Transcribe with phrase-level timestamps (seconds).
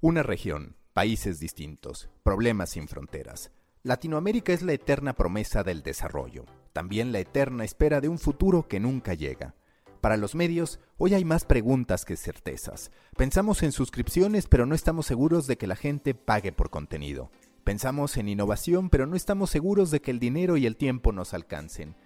[0.00, 3.50] Una región, países distintos, problemas sin fronteras.
[3.82, 8.78] Latinoamérica es la eterna promesa del desarrollo, también la eterna espera de un futuro que
[8.78, 9.56] nunca llega.
[10.00, 12.92] Para los medios, hoy hay más preguntas que certezas.
[13.16, 17.32] Pensamos en suscripciones, pero no estamos seguros de que la gente pague por contenido.
[17.64, 21.34] Pensamos en innovación, pero no estamos seguros de que el dinero y el tiempo nos
[21.34, 21.96] alcancen.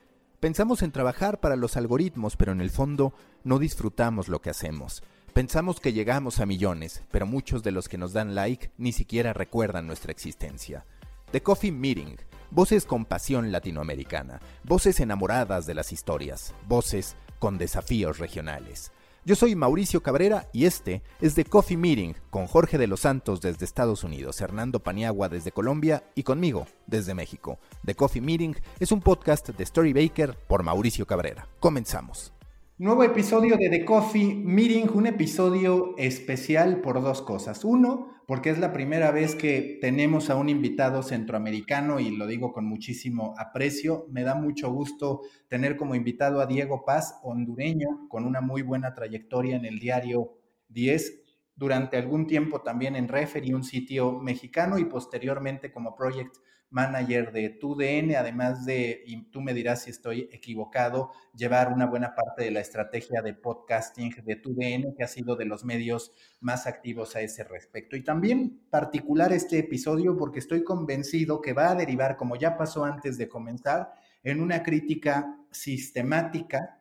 [0.41, 3.13] Pensamos en trabajar para los algoritmos, pero en el fondo
[3.45, 5.03] no disfrutamos lo que hacemos.
[5.33, 9.33] Pensamos que llegamos a millones, pero muchos de los que nos dan like ni siquiera
[9.33, 10.85] recuerdan nuestra existencia.
[11.31, 12.17] The Coffee Meeting,
[12.51, 18.93] voces con pasión latinoamericana, voces enamoradas de las historias, voces con desafíos regionales.
[19.25, 23.41] Yo soy Mauricio Cabrera y este es The Coffee Meeting con Jorge de los Santos
[23.41, 27.59] desde Estados Unidos, Hernando Paniagua desde Colombia y conmigo desde México.
[27.87, 31.49] The Coffee Meeting es un podcast de Story Baker por Mauricio Cabrera.
[31.59, 32.35] Comenzamos.
[32.79, 37.67] Nuevo episodio de The Coffee Meeting, un episodio especial por dos cosas.
[37.67, 42.51] Uno, porque es la primera vez que tenemos a un invitado centroamericano y lo digo
[42.55, 44.07] con muchísimo aprecio.
[44.11, 48.95] Me da mucho gusto tener como invitado a Diego Paz, hondureño, con una muy buena
[48.95, 50.39] trayectoria en el diario
[50.71, 51.21] 10,
[51.55, 56.37] durante algún tiempo también en Referee, un sitio mexicano, y posteriormente como Project
[56.73, 62.15] manager de TUDN, además de, y tú me dirás si estoy equivocado, llevar una buena
[62.15, 66.67] parte de la estrategia de podcasting de TUDN, que ha sido de los medios más
[66.67, 67.95] activos a ese respecto.
[67.95, 72.85] Y también particular este episodio porque estoy convencido que va a derivar, como ya pasó
[72.85, 73.93] antes de comenzar,
[74.25, 76.81] en una crítica sistemática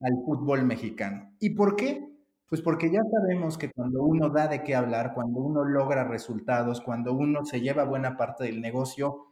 [0.00, 1.32] al fútbol mexicano.
[1.38, 2.08] ¿Y por qué?
[2.48, 6.80] Pues porque ya sabemos que cuando uno da de qué hablar, cuando uno logra resultados,
[6.80, 9.27] cuando uno se lleva buena parte del negocio,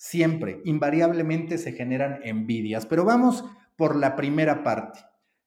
[0.00, 2.86] siempre, invariablemente se generan envidias.
[2.86, 3.44] Pero vamos
[3.76, 5.00] por la primera parte.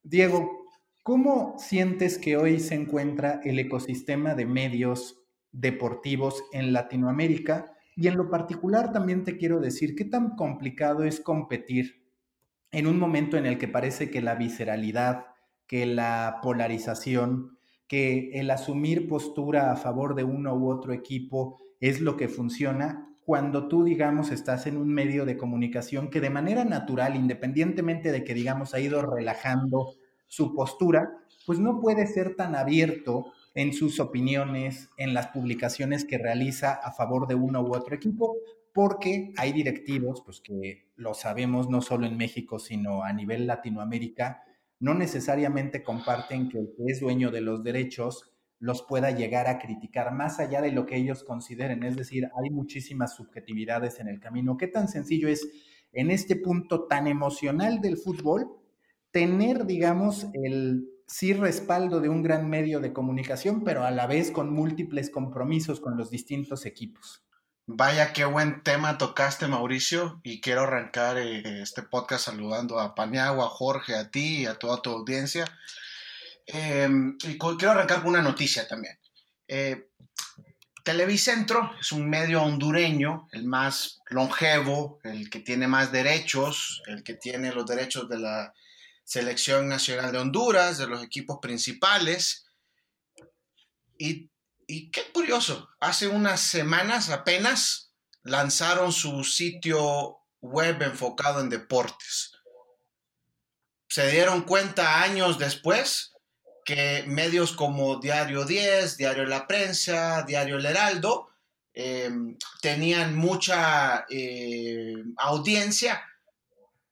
[0.04, 0.68] Diego,
[1.02, 7.72] ¿cómo sientes que hoy se encuentra el ecosistema de medios deportivos en Latinoamérica?
[7.96, 12.04] Y en lo particular también te quiero decir, ¿qué tan complicado es competir
[12.70, 15.26] en un momento en el que parece que la visceralidad,
[15.66, 17.58] que la polarización,
[17.88, 23.13] que el asumir postura a favor de uno u otro equipo es lo que funciona
[23.24, 28.22] cuando tú, digamos, estás en un medio de comunicación que de manera natural, independientemente de
[28.22, 29.94] que, digamos, ha ido relajando
[30.26, 31.10] su postura,
[31.46, 36.92] pues no puede ser tan abierto en sus opiniones, en las publicaciones que realiza a
[36.92, 38.36] favor de uno u otro equipo,
[38.72, 44.42] porque hay directivos, pues que lo sabemos no solo en México, sino a nivel Latinoamérica,
[44.80, 48.33] no necesariamente comparten que el que es dueño de los derechos
[48.64, 51.82] los pueda llegar a criticar más allá de lo que ellos consideren.
[51.82, 54.56] Es decir, hay muchísimas subjetividades en el camino.
[54.56, 55.46] ¿Qué tan sencillo es
[55.92, 58.48] en este punto tan emocional del fútbol
[59.10, 64.30] tener, digamos, el sí respaldo de un gran medio de comunicación, pero a la vez
[64.30, 67.22] con múltiples compromisos con los distintos equipos?
[67.66, 73.44] Vaya, qué buen tema tocaste, Mauricio, y quiero arrancar eh, este podcast saludando a Paniagua,
[73.44, 75.44] a Jorge, a ti y a toda tu audiencia.
[76.46, 78.98] Em, y quiero arrancar con una noticia también.
[79.48, 79.88] Eh,
[80.82, 87.14] Televicentro es un medio hondureño, el más longevo, el que tiene más derechos, el que
[87.14, 88.52] tiene los derechos de la
[89.02, 92.44] selección nacional de Honduras, de los equipos principales.
[93.96, 94.30] Y,
[94.66, 102.32] y qué curioso, hace unas semanas apenas lanzaron su sitio web enfocado en deportes.
[103.88, 106.13] Se dieron cuenta años después
[106.64, 111.30] que medios como Diario 10, Diario La Prensa, Diario El Heraldo,
[111.74, 116.02] em, tenían mucha eh, audiencia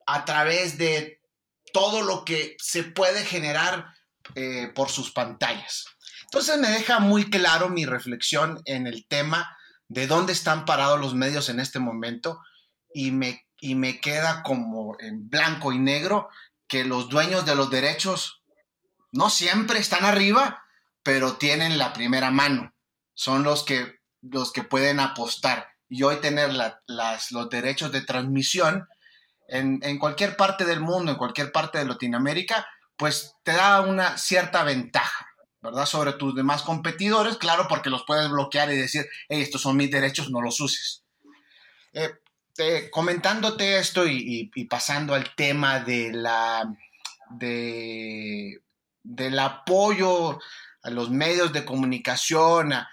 [0.05, 1.21] a través de
[1.73, 3.93] todo lo que se puede generar
[4.35, 5.85] eh, por sus pantallas.
[6.25, 9.57] Entonces me deja muy claro mi reflexión en el tema
[9.87, 12.41] de dónde están parados los medios en este momento
[12.93, 16.29] y me, y me queda como en blanco y negro
[16.67, 18.42] que los dueños de los derechos
[19.13, 20.65] no siempre están arriba,
[21.03, 22.73] pero tienen la primera mano.
[23.13, 25.67] Son los que, los que pueden apostar.
[25.87, 28.87] Y hoy tener las, los derechos de transmisión
[29.47, 32.67] en, en, cualquier parte del mundo, en cualquier parte de Latinoamérica,
[32.97, 35.27] pues te da una cierta ventaja,
[35.61, 35.85] ¿verdad?
[35.85, 39.91] Sobre tus demás competidores, claro, porque los puedes bloquear y decir, hey, estos son mis
[39.91, 41.03] derechos, no los uses.
[41.93, 46.73] Eh, comentándote esto y, y, pasando al tema de la,
[47.29, 48.62] de
[49.03, 50.39] del apoyo
[50.81, 52.89] a los medios de comunicación, a,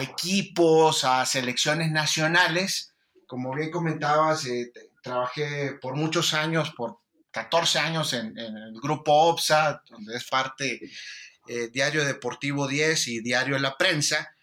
[0.00, 2.94] equipos, a selecciones nacionales.
[3.26, 4.72] Como bien comentabas, eh,
[5.02, 6.98] trabajé por muchos años, por
[7.30, 10.80] 14 años en, el grupo OPSA, donde es parte
[11.46, 14.34] eh, Diario Deportivo 10 y Diario La Prensa.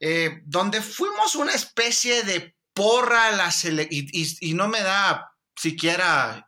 [0.00, 3.50] eh, donde fuimos una especie de porra a la
[3.88, 6.44] y, y, no me da siquiera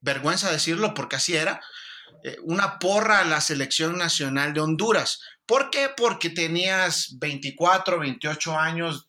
[0.00, 1.62] vergüenza decirlo porque así era,
[2.42, 5.20] una porra a la selección nacional de Honduras.
[5.46, 5.90] ¿Por qué?
[5.96, 9.08] Porque tenías 24, 28 años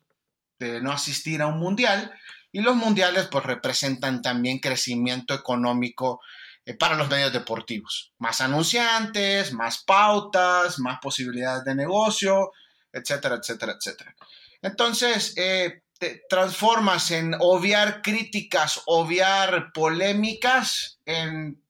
[0.60, 2.12] de no asistir a un mundial
[2.52, 6.22] y los mundiales pues representan también crecimiento económico
[6.66, 8.14] eh, para los medios deportivos.
[8.20, 12.52] Más anunciantes, más pautas, más posibilidades de negocio,
[12.92, 14.16] etcétera, etcétera, etcétera.
[14.62, 21.63] Entonces, eh, te transformas en obviar críticas, obviar polémicas, en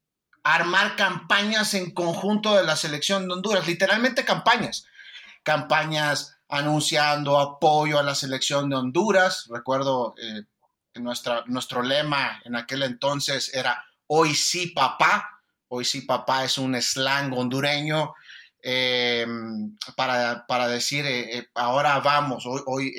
[0.43, 4.85] armar campañas en conjunto de la selección de Honduras, literalmente campañas.
[5.41, 9.47] Campañas anunciando apoyo a la selección de Honduras.
[9.49, 10.43] Recuerdo eh,
[10.95, 16.79] nuestra, nuestro lema en aquel entonces era hoy sí papá, hoy sí papá es un
[16.79, 18.13] slang hondureño
[18.61, 19.25] eh,
[19.95, 22.93] para, decir eh, ahora vamos, hoy,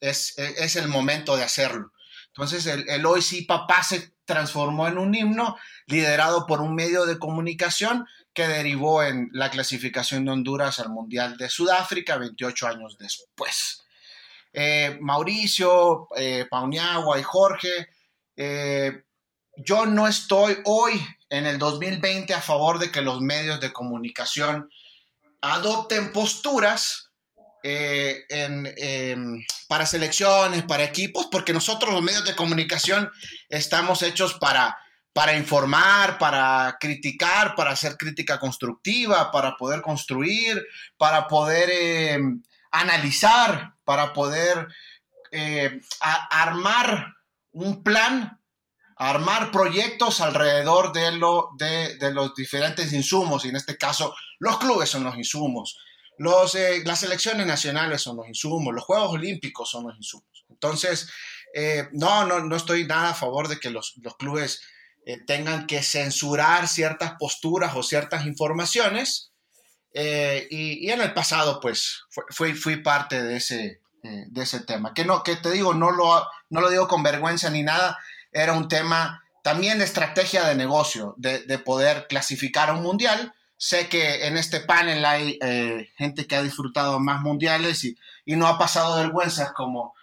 [0.00, 0.36] es,
[0.76, 1.92] el momento de hacerlo.
[2.28, 5.56] Entonces el, hoy sí papá se transformó en un himno
[5.88, 11.36] liderado por un medio de comunicación que derivó en la clasificación de Honduras al Mundial
[11.36, 13.84] de Sudáfrica 28 años después.
[15.00, 16.08] Mauricio,
[16.50, 17.88] Pauniagua y Jorge
[19.64, 24.70] yo no estoy hoy en el 2020 a favor de que los medios de comunicación
[25.40, 27.10] adopten posturas
[27.64, 28.24] eh,
[29.66, 33.10] para selecciones, para equipos, porque nosotros los medios de comunicación
[33.48, 34.78] estamos hechos para,
[35.18, 40.64] para informar, para criticar, para hacer crítica constructiva, para poder construir,
[40.96, 42.20] para poder eh,
[42.70, 44.68] analizar, para poder
[45.32, 45.80] eh,
[46.30, 47.16] armar
[47.50, 48.40] un plan
[48.94, 54.88] armar proyectos alrededor de, lo, de, los diferentes insumos, y en este caso los clubes
[54.88, 55.78] son los insumos,
[56.18, 60.44] los, eh, las selecciones nacionales son los insumos, los Juegos Olímpicos son los insumos.
[60.48, 61.10] Entonces,
[61.90, 64.60] no, no, no estoy nada a favor de que los, clubes
[65.08, 69.32] eh, tengan que censurar ciertas posturas o ciertas informaciones.
[69.92, 74.94] Y, en el pasado, pues, fui, fui parte de ese, de ese tema.
[74.94, 77.98] Que, no, que te digo, no lo, no lo digo con vergüenza ni nada,
[78.30, 83.32] era un tema también de estrategia de negocio, de, poder clasificar a un mundial.
[83.56, 87.96] Sé que en este panel hay eh, gente que ha disfrutado más mundiales y,
[88.26, 89.94] no ha pasado vergüenzas como,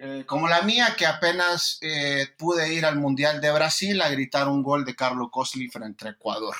[0.00, 4.48] eh, como la mía, que apenas eh, pude ir al Mundial de Brasil a gritar
[4.48, 6.54] un gol de Carlos Cosli frente a Ecuador.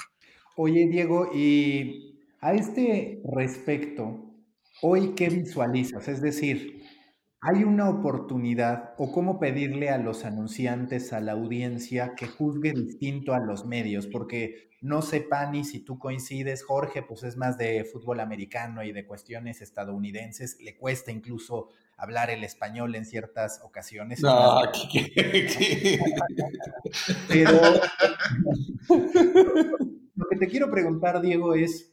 [0.57, 4.35] Oye, Diego, y a este respecto,
[4.83, 6.07] ¿hoy qué visualizas?
[6.09, 6.81] Es decir,
[7.43, 13.33] ¿Hay una oportunidad o cómo pedirle a los anunciantes, a la audiencia, que juzgue distinto
[13.33, 14.07] a los medios?
[14.07, 18.93] Porque no sé, Pani, si tú coincides, Jorge, pues es más de fútbol americano y
[18.93, 21.71] de cuestiones estadounidenses, le cuesta incluso
[22.01, 24.23] hablar el español en ciertas ocasiones.
[24.23, 24.63] No,
[27.29, 27.61] Pero
[30.15, 31.91] lo que te quiero preguntar, Diego, es,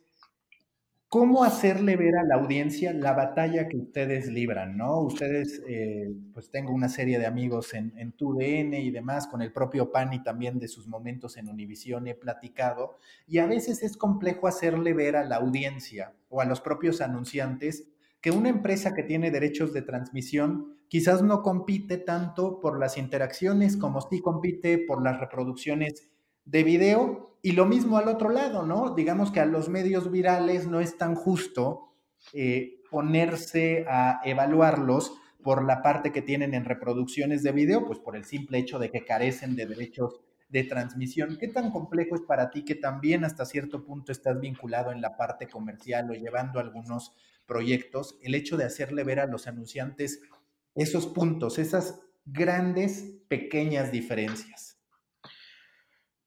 [1.10, 5.00] ¿Cómo hacerle ver a la audiencia la batalla que ustedes libran, no?
[5.00, 9.54] Ustedes, eh, pues tengo una serie de amigos en, en TUDN y demás, con el
[9.54, 14.48] propio Pani también de sus momentos en Univisión he platicado, y a veces es complejo
[14.48, 17.88] hacerle ver a la audiencia o a los propios anunciantes
[18.28, 23.78] que una empresa que tiene derechos de transmisión quizás no compite tanto por las interacciones
[23.78, 26.10] como sí compite por las reproducciones
[26.44, 28.94] de video y lo mismo al otro lado, ¿no?
[28.94, 31.94] Digamos que a los medios virales no es tan justo
[32.34, 38.18] eh, ponerse a evaluarlos por la parte que tienen en reproducciones de video, pues por
[38.18, 41.38] el simple hecho de que carecen de derechos de transmisión.
[41.40, 45.16] ¿Qué tan complejo es para ti que también hasta cierto punto estás vinculado en la
[45.16, 47.14] parte comercial o llevando algunos
[47.48, 50.22] proyectos, el hecho de hacerle ver a los anunciantes
[50.76, 54.78] esos puntos, esas grandes, pequeñas diferencias?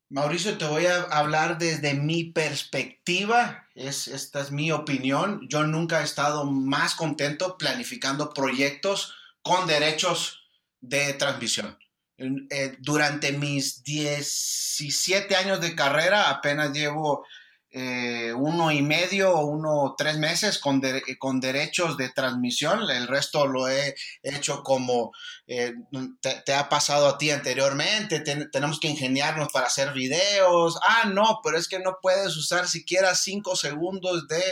[0.09, 3.69] Mauricio, te voy a hablar desde mi perspectiva.
[3.77, 5.47] Es, esta es mi opinión.
[5.49, 10.49] Yo nunca he estado más contento planificando proyectos con derechos
[10.81, 11.79] de transmisión.
[12.19, 17.25] Eh, durante mis 17 años de carrera, apenas llevo
[17.73, 20.83] eh, uno y medio uno tres meses con,
[21.19, 22.91] con derechos de transmisión.
[22.91, 25.13] El resto lo he hecho como
[25.47, 25.75] eh,
[26.21, 28.21] te, ha pasado a ti anteriormente.
[28.51, 30.79] tenemos que ingeniarnos para hacer videos.
[30.83, 34.43] Ah, no, pero es que no puedes usar siquiera cinco segundos de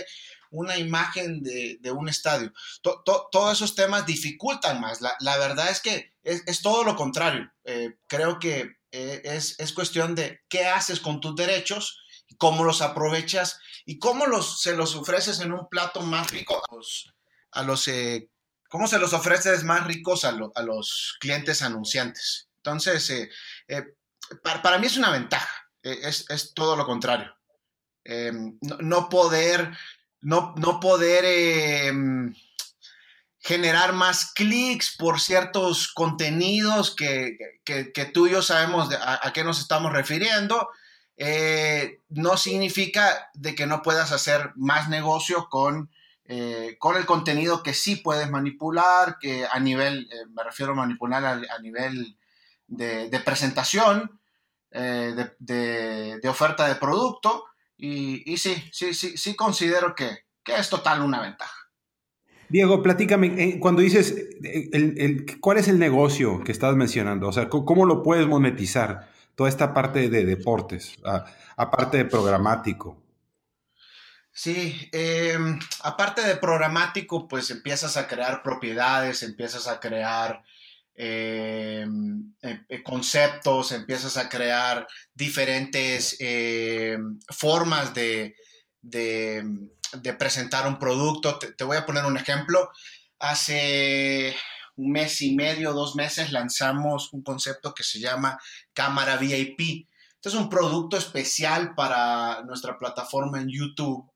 [0.51, 2.53] una imagen de, un estadio.
[2.83, 5.01] todos esos temas dificultan más.
[5.01, 7.51] La, verdad es que es, todo lo contrario.
[7.65, 12.05] Eh, creo que es, es cuestión de qué haces con tus derechos
[12.37, 16.75] cómo los aprovechas y cómo los, se los ofreces en un plato más rico a
[16.75, 17.15] los,
[17.53, 18.29] a los, eh,
[18.69, 22.49] cómo se los ofreces más ricos a, los clientes anunciantes.
[22.59, 23.31] Entonces, eh,
[23.69, 23.85] eh,
[24.43, 27.35] para, mí es una ventaja, es, todo lo contrario.
[28.61, 29.77] No, poder,
[30.21, 31.25] no, no poder
[33.41, 37.39] generar más clics por ciertos contenidos que,
[38.13, 40.69] tú y yo sabemos a, qué nos estamos refiriendo,
[41.21, 45.91] eh, no significa de que no puedas hacer más negocio con,
[46.25, 50.77] eh, con el contenido que sí puedes manipular, que a nivel, eh, me refiero a
[50.77, 52.17] manipular a, nivel
[52.69, 54.21] de, presentación,
[54.71, 57.47] de, oferta de producto,
[57.77, 61.69] y, sí, sí, sí, sí considero que, es total una ventaja.
[62.49, 64.31] Diego, platícame, cuando dices,
[65.41, 67.29] ¿cuál es el negocio que estás mencionando?
[67.29, 69.11] O sea, ¿cómo lo puedes monetizar?
[69.39, 70.97] Toda esta parte de deportes,
[71.57, 73.01] aparte de programático.
[74.33, 80.43] Sí, em, aparte de programático, pues empiezas a crear propiedades, empiezas a crear
[80.93, 86.19] em, em, eh, conceptos, empiezas a crear diferentes
[87.31, 88.35] formas de,
[90.19, 91.39] presentar un producto.
[91.39, 92.73] te, voy a poner un ejemplo.
[93.21, 94.35] Hace
[94.79, 98.39] un mes y medio, dos meses, lanzamos un concepto que se llama
[98.73, 99.89] Cámara VIP.
[100.15, 104.09] Este es un producto especial para nuestra plataforma en YouTube,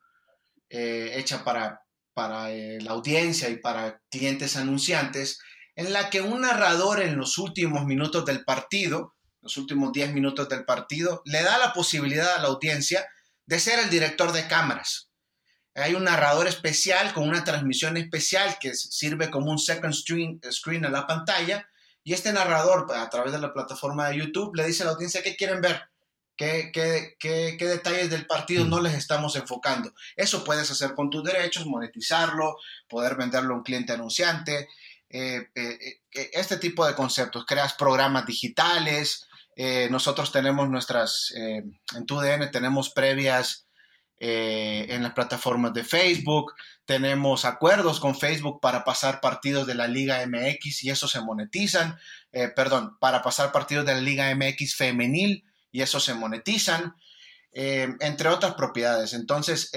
[0.70, 1.82] eh, hecha para,
[2.14, 5.40] para eh, la audiencia y para clientes anunciantes,
[5.74, 10.48] en la que un narrador en los últimos minutos del partido, los últimos 10 minutos
[10.48, 13.04] del partido, le da la posibilidad a la audiencia
[13.46, 15.11] de ser el director de cámaras.
[15.74, 20.84] Hay un narrador especial con una transmisión especial que sirve como un second screen, screen
[20.84, 21.68] en la pantalla.
[22.04, 25.22] Y este narrador, a través de la plataforma de YouTube, le dice a la audiencia
[25.22, 25.80] qué quieren ver,
[26.36, 29.94] qué, qué, qué, qué detalles del partido no les estamos enfocando.
[30.16, 32.56] Eso puedes hacer con tus derechos, monetizarlo,
[32.88, 34.68] poder venderlo a un cliente anunciante.
[35.12, 37.44] Eh, eh, eh, este tipo de conceptos.
[37.46, 39.28] Creas programas digitales.
[39.90, 43.66] nosotros tenemos nuestras, en tu DN tenemos previas
[44.24, 46.54] eh, en las plataformas de Facebook.
[46.84, 51.98] Tenemos acuerdos con Facebook para pasar partidos de la Liga MX y eso se monetizan.
[52.30, 56.94] Eh, perdón, para pasar partidos de la Liga MX femenil y eso se monetizan.
[57.52, 59.12] Eh, entre otras propiedades.
[59.12, 59.72] Entonces,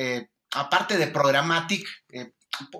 [0.52, 1.84] aparte de Programmatic,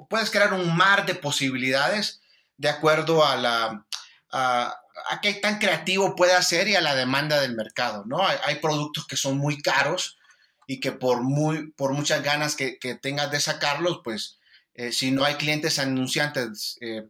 [0.08, 2.22] puedes crear un mar de posibilidades
[2.58, 3.88] de acuerdo a la...
[4.32, 4.82] A,
[5.24, 8.24] qué tan creativo puede ser y a la demanda del mercado, ¿no?
[8.24, 10.20] hay productos que son muy caros,
[10.68, 14.40] y que por, muy, por muchas ganas que, tengas de sacarlos, pues
[14.74, 17.08] eh, si no hay clientes anunciantes eh,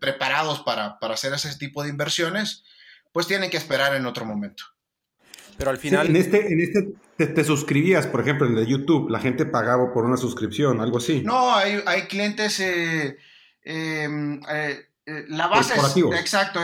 [0.00, 2.64] preparados para, hacer ese tipo de inversiones,
[3.12, 4.64] pues tienen que esperar en otro momento.
[5.56, 6.08] Pero al final...
[6.08, 6.94] en este, en este
[7.26, 11.22] te, suscribías, por ejemplo, en el YouTube, la gente pagaba por una suscripción, algo así.
[11.22, 12.60] No, hay, hay clientes...
[12.60, 13.16] Eh,
[13.62, 14.89] em, eh,
[15.28, 16.60] la base es, exacto,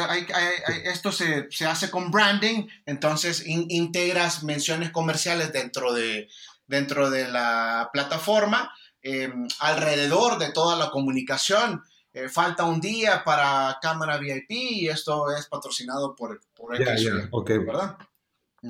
[0.84, 6.28] esto se, hace con branding, entonces integras menciones comerciales dentro de,
[6.66, 8.72] dentro de la plataforma,
[9.02, 11.82] em, alrededor de toda la comunicación.
[12.12, 17.98] Eh, falta un día para cámara VIP y esto es patrocinado por, por ¿verdad?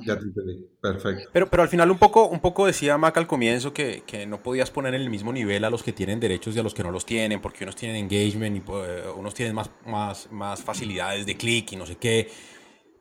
[0.05, 0.65] Ya te entendí.
[0.81, 1.29] Perfecto.
[1.31, 4.43] Pero, pero al final un poco, un poco decía Mac al comienzo que, que, no
[4.43, 6.83] podías poner en el mismo nivel a los que tienen derechos y a los que
[6.83, 11.25] no los tienen, porque unos tienen engagement y pues, unos tienen más, más, más facilidades
[11.25, 12.29] de clic y no sé qué.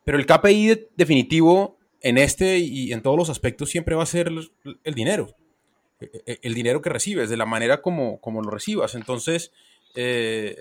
[0.04, 4.28] Pero el KPI definitivo en este y en todos los aspectos siempre va a ser
[4.28, 5.34] el, dinero.
[6.00, 8.94] E, e, el, dinero que recibes, de la manera como, como lo recibas.
[8.94, 9.52] Entonces,
[9.96, 10.56] eh,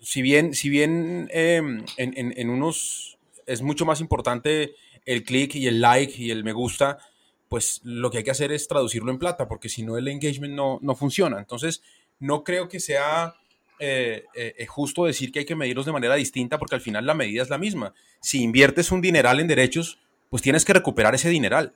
[0.00, 3.12] si bien, si bien em, en, en unos
[3.46, 6.98] es mucho más importante el clic y el like y el me gusta,
[7.48, 10.54] pues lo que hay que hacer es traducirlo en plata, porque si no el engagement
[10.54, 11.38] no, no funciona.
[11.38, 11.82] Entonces,
[12.18, 13.34] no creo que sea
[13.78, 17.14] eh, eh, justo decir que hay que medirlos de manera distinta, porque al final la
[17.14, 17.94] medida es la misma.
[18.20, 19.98] Si inviertes un dineral en derechos,
[20.30, 21.74] pues tienes que recuperar ese dineral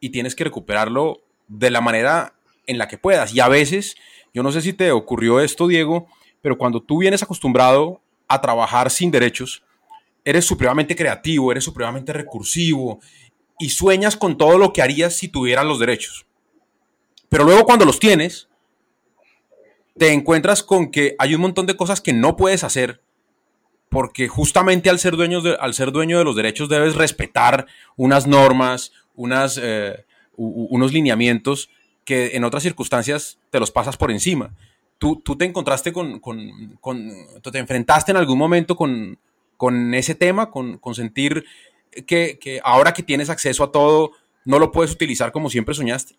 [0.00, 2.34] y tienes que recuperarlo de la manera
[2.66, 3.32] en la que puedas.
[3.34, 3.96] Y a veces,
[4.34, 6.08] yo no sé si te ocurrió esto, Diego,
[6.42, 9.62] pero cuando tú vienes acostumbrado a trabajar sin derechos,
[10.28, 13.00] eres supremamente creativo, eres supremamente recursivo
[13.58, 16.26] y sueñas con todo lo que harías si tuvieras los derechos.
[17.30, 18.50] Pero luego cuando los tienes,
[19.96, 23.00] te encuentras con que hay un montón de cosas que no puedes hacer
[23.88, 27.66] porque justamente al ser, dueño de, al ser dueño de los derechos debes respetar
[27.96, 30.04] unas normas, unas, eh,
[30.36, 31.70] unos lineamientos
[32.04, 34.54] que en otras circunstancias te los pasas por encima.
[34.98, 39.18] Tú, tú te encontraste con, con, con, te enfrentaste en algún momento con,
[39.58, 41.44] con ese tema, con, sentir
[42.06, 44.12] que, ahora que tienes acceso a todo,
[44.46, 46.16] no lo puedes utilizar como siempre soñaste.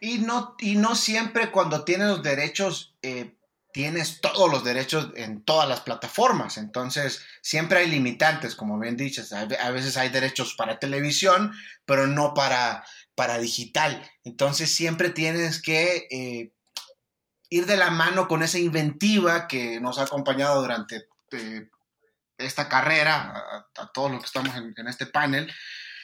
[0.00, 3.36] Y no, y no siempre cuando tienes los derechos, eh,
[3.72, 6.56] tienes todos los derechos en todas las plataformas.
[6.56, 9.34] Entonces, siempre hay limitantes, como bien dices.
[9.34, 11.52] A veces hay derechos para televisión,
[11.84, 12.82] pero no para,
[13.14, 14.02] para digital.
[14.24, 16.54] Entonces, siempre tienes que eh,
[17.50, 21.68] ir de la mano con esa inventiva que nos ha acompañado durante eh,
[22.40, 23.32] esta carrera,
[23.76, 25.52] a, todos los que estamos en, este panel,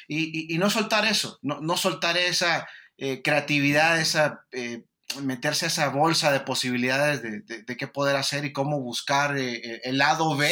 [0.09, 4.45] y, no soltar eso, no, soltar esa eh, creatividad, esa
[5.23, 9.81] meterse a esa bolsa de posibilidades de, qué poder hacer y cómo buscar eh, eh,
[9.85, 10.51] el lado B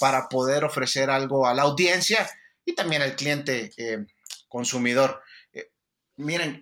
[0.00, 2.28] para poder ofrecer algo a la audiencia
[2.64, 4.06] y también al cliente eh,
[4.48, 5.22] consumidor.
[6.16, 6.60] miren,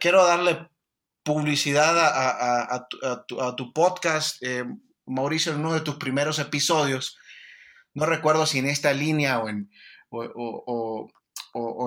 [0.00, 0.68] quiero darle
[1.22, 2.86] publicidad a,
[3.56, 4.42] tu, podcast,
[5.06, 7.18] Mauricio, en uno de tus primeros episodios.
[7.94, 9.70] No recuerdo si en esta línea o en,
[10.10, 11.10] o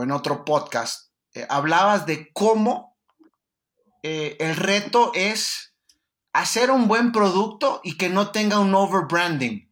[0.03, 1.11] en otro podcast.
[1.49, 2.97] hablabas de cómo
[4.09, 5.73] eh, el reto es
[6.31, 9.69] hacer un buen producto y que no tenga un overbranding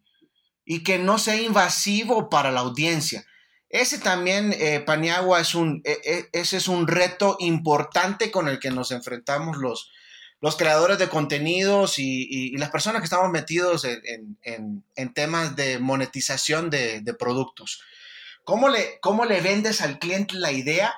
[0.66, 3.26] y que no sea invasivo para la audiencia.
[3.70, 8.60] Ese también, eh, Paniagua, es un, e, e, ese es un reto importante con el
[8.60, 9.92] que nos enfrentamos los,
[10.46, 17.16] los creadores de contenidos y, las personas que estamos metidos en, temas de monetización de,
[17.18, 17.82] productos.
[18.44, 20.94] ¿Cómo le, ¿Cómo le vendes al cliente la idea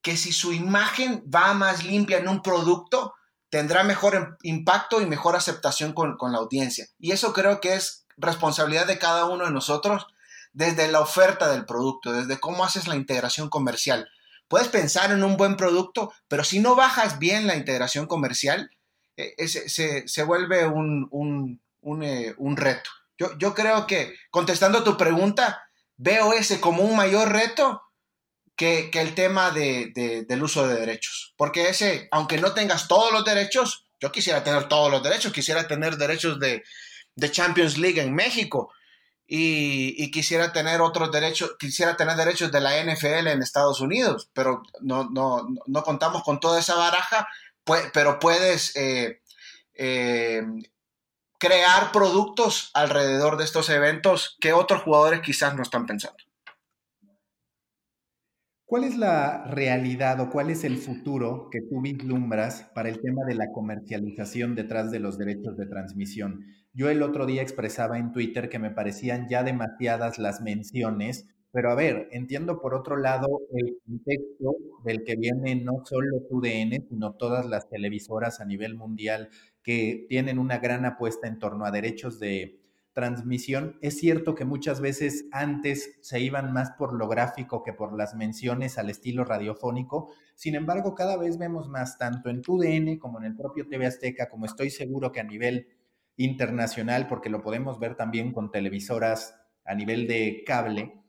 [0.00, 3.14] que si su imagen va más limpia en un producto,
[3.48, 6.86] tendrá mejor impacto y mejor aceptación con, la audiencia.
[7.00, 10.06] Y eso creo que es responsabilidad de cada uno de nosotros
[10.52, 14.08] desde la oferta del producto, desde cómo haces la integración comercial.
[14.46, 18.70] Puedes pensar en un buen producto, pero si no bajas bien la integración comercial,
[19.16, 21.60] eh, se, vuelve un,
[22.02, 22.90] eh, reto.
[23.16, 25.64] Yo, yo creo que, contestando tu pregunta,
[25.96, 27.82] veo ese como un mayor reto
[28.56, 31.34] que, el tema de, del uso de derechos.
[31.36, 35.66] Porque ese, aunque no tengas todos los derechos, yo quisiera tener todos los derechos, quisiera
[35.66, 36.62] tener derechos de,
[37.30, 38.72] Champions League en México
[39.26, 44.62] y, quisiera tener otros derechos, quisiera tener derechos de la NFL en Estados Unidos, pero
[44.80, 47.26] no, no, no contamos con toda esa baraja,
[47.92, 49.20] pero puedes eh,
[49.74, 50.42] eh,
[51.38, 56.16] crear productos alrededor de estos eventos que otros jugadores quizás no están pensando.
[58.66, 63.22] ¿Cuál es la realidad o cuál es el futuro que tú vislumbras para el tema
[63.24, 66.46] de la comercialización detrás de los derechos de transmisión?
[66.72, 71.70] Yo el otro día expresaba en Twitter que me parecían ya demasiadas las menciones, pero
[71.70, 77.14] a ver, entiendo por otro lado el contexto del que viene no solo TUDN, sino
[77.14, 79.28] todas las televisoras a nivel mundial
[79.62, 82.60] que tienen una gran apuesta en torno a derechos de
[82.92, 83.78] transmisión.
[83.82, 88.16] Es cierto que muchas veces antes se iban más por lo gráfico que por las
[88.16, 90.12] menciones al estilo radiofónico.
[90.34, 94.28] Sin embargo, cada vez vemos más, tanto en TUDN como en el propio TV Azteca,
[94.28, 95.68] como estoy seguro que a nivel
[96.16, 101.03] internacional, porque lo podemos ver también con televisoras a nivel de cable,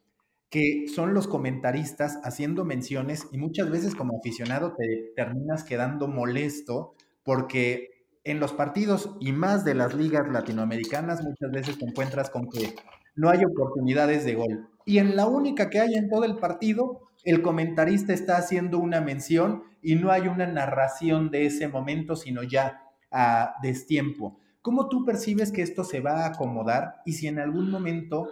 [0.50, 6.96] que son los comentaristas haciendo menciones y muchas veces como aficionado te terminas quedando molesto
[7.24, 12.50] porque en los partidos y más de las ligas latinoamericanas muchas veces te encuentras con
[12.50, 12.76] que
[13.16, 14.70] no hay oportunidades de gol.
[14.86, 19.02] Y en la única que hay en todo el partido, el comentarista está haciendo una
[19.02, 22.82] mención y no hay una narración de ese momento, sino ya
[23.12, 24.40] a destiempo.
[24.62, 28.30] ¿Cómo tú percibes que esto se va a acomodar y si en algún momento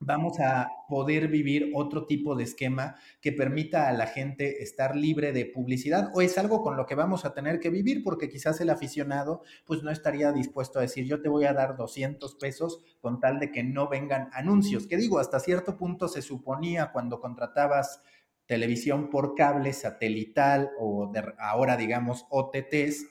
[0.00, 5.32] vamos a poder vivir otro tipo de esquema que permita a la gente estar libre
[5.32, 8.60] de publicidad o es algo con lo que vamos a tener que vivir porque quizás
[8.60, 12.80] el aficionado pues no estaría dispuesto a decir yo te voy a dar 200 pesos
[13.00, 17.20] con tal de que no vengan anuncios, que digo, hasta cierto punto se suponía cuando
[17.20, 18.00] contratabas
[18.46, 23.06] televisión por cable satelital o ahora digamos OTTs,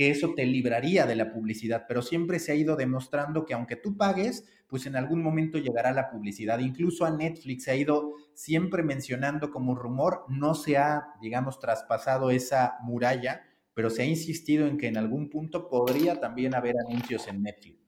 [0.00, 3.76] que eso te libraría de la publicidad, pero siempre se ha ido demostrando que aunque
[3.76, 6.58] tú pagues, pues en algún momento llegará la publicidad.
[6.60, 12.30] Incluso a Netflix se ha ido siempre mencionando como rumor, no se ha, digamos, traspasado
[12.30, 13.42] esa muralla,
[13.74, 17.78] pero se ha insistido en que en algún punto podría también haber anuncios en Netflix.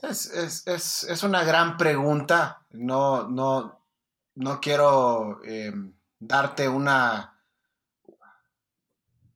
[0.00, 2.64] Es, una gran pregunta.
[2.70, 3.80] No, no,
[4.36, 5.72] no quiero eh,
[6.20, 7.35] darte una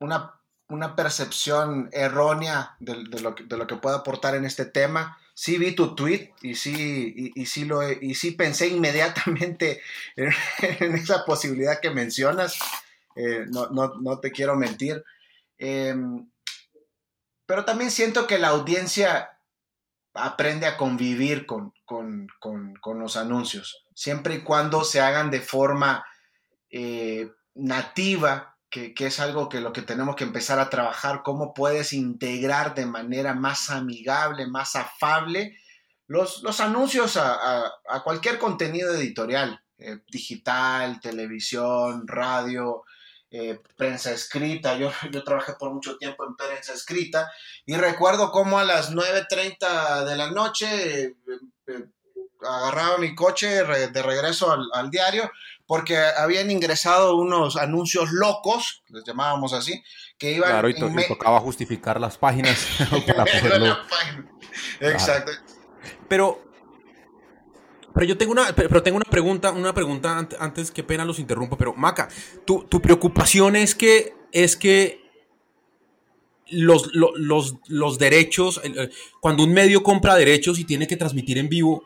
[0.01, 5.19] una, percepción errónea de, lo que, de, lo que, puedo aportar en este tema.
[5.35, 9.81] Sí vi tu tweet y sí, y, sí, lo, y sí pensé inmediatamente
[10.17, 12.59] en, esa posibilidad que mencionas.
[13.17, 15.05] Eh, no, te quiero mentir.
[15.59, 16.31] Em,
[17.47, 19.39] pero también siento que la audiencia
[20.15, 21.73] aprende a convivir con,
[22.85, 26.05] los anuncios, siempre y cuando se hagan de forma
[26.71, 31.93] eh, nativa que, es algo que lo que tenemos que empezar a trabajar, cómo puedes
[31.93, 35.57] integrar de manera más amigable, más afable
[36.07, 37.71] los, los anuncios a,
[38.03, 42.83] cualquier contenido editorial, eh, digital, televisión, radio,
[43.31, 44.77] eh, prensa escrita.
[44.77, 47.31] Yo, yo trabajé por mucho tiempo en prensa escrita
[47.65, 51.15] y recuerdo cómo a las 9.30 de la noche eh,
[52.43, 55.31] agarraba mi coche de regreso al, diario
[55.71, 59.81] porque habían ingresado unos anuncios locos, les llamábamos así,
[60.19, 60.51] que iban...
[60.51, 60.75] Claro, y,
[61.07, 62.67] tocaba justificar las páginas
[63.07, 63.25] para
[64.81, 65.31] Exacto.
[66.09, 66.43] Pero,
[67.95, 71.57] pero yo tengo una, pero tengo una pregunta, una pregunta antes, que pena los interrumpo,
[71.57, 72.09] pero Maca,
[72.45, 75.09] tu, tu preocupación es que, es que
[76.49, 78.61] los, los, los, derechos,
[79.21, 81.85] cuando un medio compra derechos y tiene que transmitir en vivo,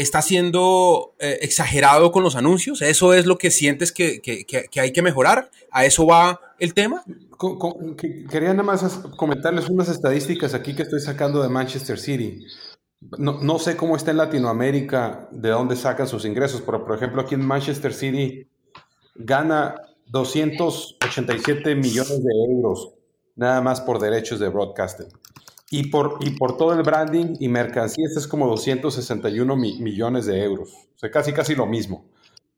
[0.00, 2.82] está siendo eh, exagerado con los anuncios?
[2.82, 4.20] ¿Eso es lo que sientes que,
[4.76, 5.50] hay que mejorar?
[5.70, 7.04] ¿A eso va el tema?
[8.30, 8.82] quería nada más
[9.16, 12.44] comentarles unas estadísticas aquí que estoy sacando de Manchester City.
[13.16, 17.22] No, no, sé cómo está en Latinoamérica, de dónde sacan sus ingresos, pero por ejemplo
[17.22, 18.48] aquí en Manchester City
[19.14, 22.94] gana 287 millones de euros
[23.38, 25.06] nada más por derechos de broadcasting.
[25.70, 30.72] Y por, y por todo el branding y mercancías es como 261 millones de euros.
[30.96, 32.06] O sea, casi, casi lo mismo.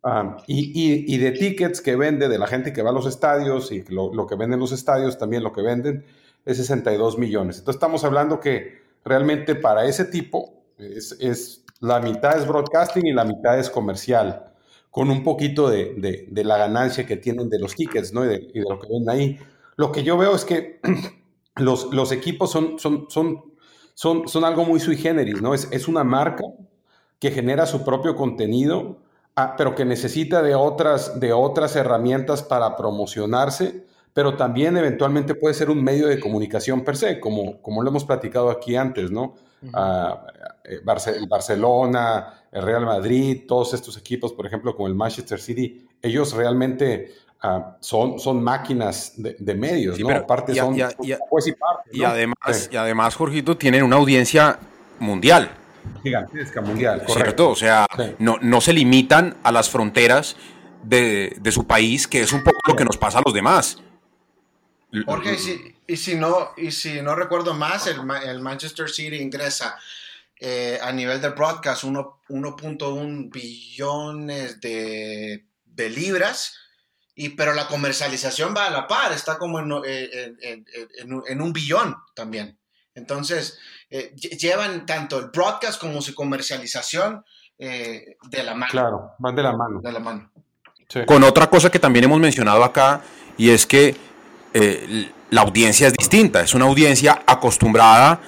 [0.03, 3.70] Ah, y, y, de tickets que vende, de la gente que va a los estadios
[3.70, 6.07] y lo, lo, que venden los estadios, también lo que venden
[6.46, 7.59] es 62 millones.
[7.59, 13.12] Entonces estamos hablando que realmente para ese tipo es, es la mitad es broadcasting y
[13.12, 14.55] la mitad es comercial,
[14.90, 18.25] con un poquito de, de, de la ganancia que tienen de los tickets ¿no?
[18.25, 19.38] y, de, y de lo que venden ahí.
[19.77, 20.81] Lo que yo veo es que
[21.56, 23.44] los, los equipos son, son, son,
[23.94, 25.54] son, son algo muy sui generis, ¿no?
[25.54, 26.44] Es, es una marca
[27.18, 28.98] que genera su propio contenido,
[29.36, 35.54] ah, pero que necesita de otras, de otras herramientas para promocionarse, pero también eventualmente puede
[35.54, 39.34] ser un medio de comunicación per se, como, como lo hemos platicado aquí antes, ¿no?
[39.74, 40.26] Ah,
[40.64, 40.80] eh,
[41.28, 47.12] Barcelona, el Real Madrid, todos estos equipos, por ejemplo, como el Manchester City, ellos realmente
[47.42, 50.11] Ah, son, son máquinas de, medios, ¿no?
[50.11, 50.83] Aparte son y,
[51.90, 54.59] y, además, y además, Jorgito, tienen una audiencia
[54.98, 55.50] mundial.
[56.03, 57.48] Gigantesca, mundial, correcto.
[57.48, 57.87] O sea,
[58.18, 60.37] no, no se limitan a las fronteras
[60.83, 63.79] de, de, su país, que es un poco lo que nos pasa a los demás.
[65.07, 69.16] Jorge, y si, y si no, y si no recuerdo más, el, el Manchester City
[69.16, 69.79] ingresa
[70.38, 76.55] eh, a nivel de broadcast 1.1 billones de, de libras
[77.20, 80.33] y, pero la comercialización va a la par, está como en, eh,
[81.28, 82.59] en, un billón también.
[82.94, 83.59] Entonces,
[83.90, 87.22] eh, llevan tanto el broadcast como su comercialización
[87.59, 88.70] eh, de la mano.
[88.70, 89.83] Claro, van de la mano.
[89.83, 90.30] De la mano.
[91.06, 93.02] Con otra cosa que también hemos mencionado acá,
[93.37, 93.94] y es que
[95.28, 98.18] la audiencia es distinta, es una audiencia acostumbrada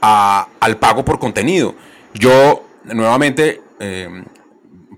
[0.00, 1.74] al pago por contenido.
[2.14, 3.60] Yo, nuevamente,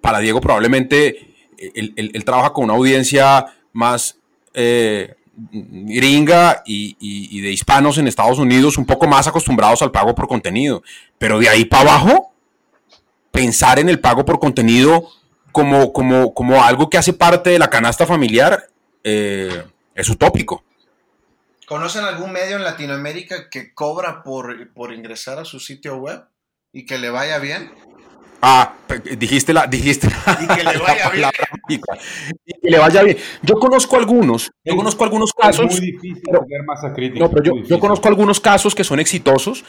[0.03, 1.30] para Diego probablemente
[1.61, 4.19] él, trabaja con una audiencia más
[4.55, 10.29] eh, gringa y, de hispanos en Estados Unidos, un poco más acostumbrados al pago por
[10.29, 10.83] contenido.
[11.19, 12.33] Pero de ahí para abajo,
[13.31, 15.09] pensar en el pago por contenido
[15.53, 18.69] como, como, como algo que hace parte de la canasta familiar
[19.05, 20.65] eh, es utópico.
[21.67, 26.25] ¿Conocen algún medio en Latinoamérica que cobra por, por ingresar a su sitio web
[26.73, 27.71] y que le vaya bien?
[28.43, 28.75] Ah,
[29.19, 31.29] dijiste la, dijiste y que le vaya bien.
[31.69, 31.79] Y
[32.61, 33.19] que le vaya bien.
[33.43, 35.67] Yo conozco algunos, yo conozco algunos casos.
[35.67, 37.25] Es muy difícil pero, masa crítica.
[37.25, 39.65] No, pero yo, conozco algunos casos que son exitosos,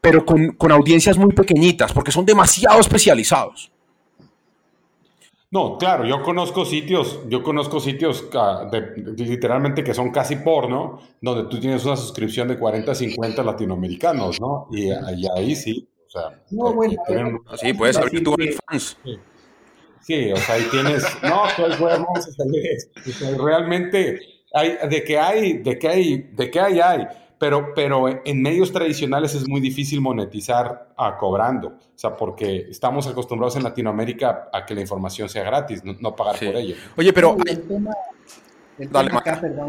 [0.00, 3.70] pero con, con audiencias muy pequeñitas, porque son demasiado especializados.
[5.50, 8.70] No, claro, yo conozco sitios, yo conozco sitios ah,
[9.18, 14.68] literalmente que son casi porno, donde tú tienes una suscripción de 40, 50 latinoamericanos, ¿no?
[14.70, 16.94] Y, y ahí sí, sea, no, bueno,
[17.56, 18.98] sí, puedes abrir tu OnlyFans.
[19.02, 19.18] Sí.
[20.02, 21.04] sí, o sea, ahí tienes.
[21.22, 22.06] No, pues bueno,
[23.38, 24.20] realmente
[24.52, 27.06] hay, de que hay, de que hay, de que hay, hay.
[27.38, 31.68] Pero, pero en medios tradicionales es muy difícil monetizar a cobrando.
[31.68, 36.36] O sea, porque estamos acostumbrados en Latinoamérica a que la información sea gratis, no, pagar
[36.36, 36.76] por ella.
[36.96, 37.36] Oye, pero.
[38.78, 39.68] El tema acá, perdón,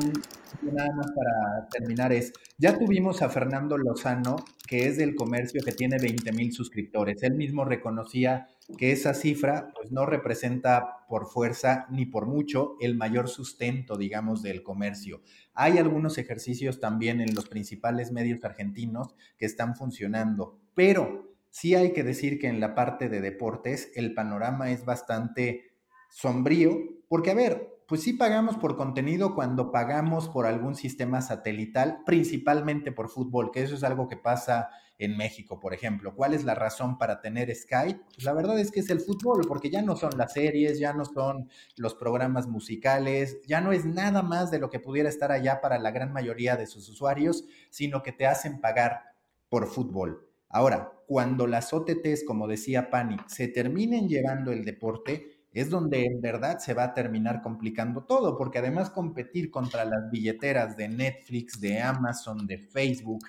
[0.61, 5.73] nada más para terminar es, ya tuvimos a Fernando Lozano, que es del comercio que
[5.73, 7.21] tiene 20 mil suscriptores.
[7.21, 12.95] Él mismo reconocía que esa cifra pues no representa por fuerza ni por mucho el
[12.95, 15.21] mayor sustento, digamos, del comercio.
[15.53, 21.91] Hay algunos ejercicios también en los principales medios argentinos que están funcionando, pero sí hay
[21.91, 25.73] que decir que en la parte de deportes el panorama es bastante
[26.09, 26.77] sombrío,
[27.09, 32.91] porque a ver, pues sí pagamos por contenido cuando pagamos por algún sistema satelital, principalmente
[32.91, 36.15] por fútbol, que eso es algo que pasa en México, por ejemplo.
[36.15, 38.01] ¿Cuál es la razón para tener Skype?
[38.13, 40.93] Pues la verdad es que es el fútbol, porque ya no son las series, ya
[40.93, 45.31] no son los programas musicales, ya no es nada más de lo que pudiera estar
[45.31, 49.01] allá para la gran mayoría de sus usuarios, sino que te hacen pagar
[49.49, 50.29] por fútbol.
[50.49, 56.19] Ahora, cuando las OTTs, como decía Pani, se terminen llevando el deporte, es donde en
[56.19, 61.61] verdad se va a terminar complicando todo, porque además competir contra las billeteras de Netflix,
[61.61, 63.25] de Amazon, de Facebook,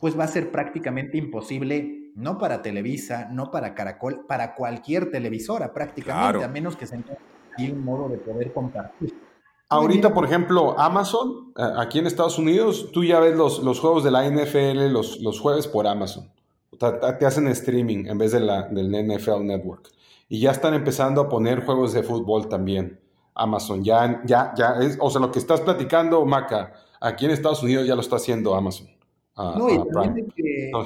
[0.00, 5.72] pues va a ser prácticamente imposible, no para Televisa, no para Caracol, para cualquier televisora
[5.72, 7.24] prácticamente, a menos que se encuentre
[7.58, 9.14] un modo de poder compartir.
[9.68, 14.10] Ahorita, por ejemplo, Amazon, aquí en Estados Unidos, tú ya ves los, los juegos de
[14.10, 16.30] la NFL los, los jueves por Amazon.
[16.78, 19.90] Te hacen streaming en vez de la, del NFL Network.
[20.28, 23.00] Y ya están empezando a poner juegos de fútbol también.
[23.34, 27.62] Amazon, ya, ya, ya es, o sea, lo que estás platicando, Maca, aquí en Estados
[27.62, 28.88] Unidos ya lo está haciendo Amazon.
[29.36, 30.26] no, y también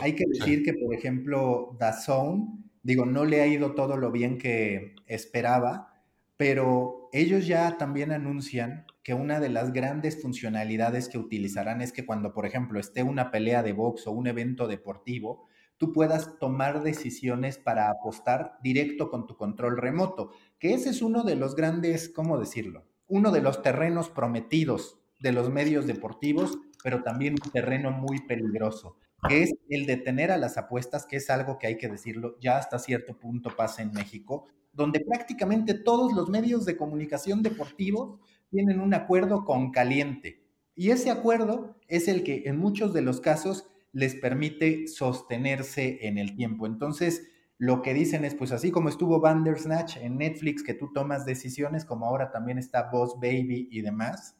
[0.03, 4.37] hay que decir que, por ejemplo, DAZN, digo, no le ha ido todo lo bien
[4.37, 5.95] que esperaba,
[6.37, 12.05] pero ellos ya también anuncian que una de las grandes funcionalidades que utilizarán es que
[12.05, 15.47] cuando, por ejemplo, esté una pelea de box o un evento deportivo,
[15.81, 21.23] tú puedas tomar decisiones para apostar directo con tu control remoto, que ese es uno
[21.23, 22.85] de los grandes, ¿cómo decirlo?
[23.09, 28.99] Uno de los terrenos prometidos de los medios deportivos, pero también un terreno muy peligroso,
[29.27, 32.37] que es el de tener a las apuestas, que es algo que hay que decirlo,
[32.43, 38.21] ya hasta cierto punto pasa en México, donde prácticamente todos los medios de comunicación deportivos
[38.51, 40.45] tienen un acuerdo con caliente.
[40.75, 46.19] Y ese acuerdo es el que en muchos de los casos les permite sostenerse en
[46.19, 46.67] el tiempo.
[46.67, 51.27] Entonces, lo que dicen es, pues así como estuvo Bandersnatch en Netflix, que tú tomas
[51.27, 54.37] decisiones, como ahora también está Boss Baby y demás,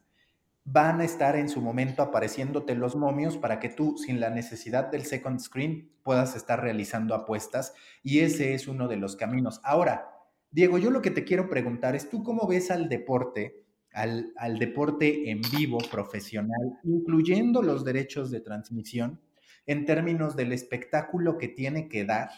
[0.63, 4.91] van a estar en su momento apareciéndote los momios para que tú, sin la necesidad
[4.91, 7.73] del second screen, puedas estar realizando apuestas.
[8.03, 9.61] Y ese es uno de los caminos.
[9.63, 10.09] Ahora,
[10.49, 13.65] Diego, yo lo que te quiero preguntar es, ¿tú cómo ves al deporte?
[13.93, 19.19] Al, al deporte en vivo, profesional, incluyendo los derechos de transmisión,
[19.65, 22.29] en términos del espectáculo que tiene que dar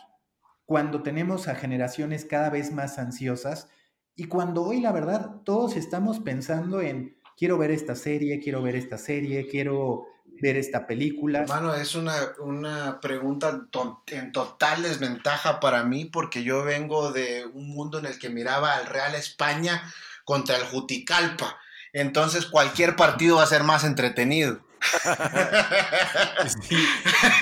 [0.66, 3.70] cuando tenemos a generaciones cada vez más ansiosas
[4.16, 8.76] y cuando hoy la verdad todos estamos pensando en quiero ver esta serie, quiero ver
[8.76, 10.06] esta serie, quiero
[10.42, 11.46] ver esta película.
[11.48, 13.68] Mano, es una, una pregunta
[14.08, 18.76] en total desventaja para mí porque yo vengo de un mundo en el que miraba
[18.76, 19.82] al Real España
[20.26, 21.58] contra el Juticalpa.
[21.92, 24.60] Entonces cualquier partido va a ser más entretenido.
[26.62, 26.88] sí,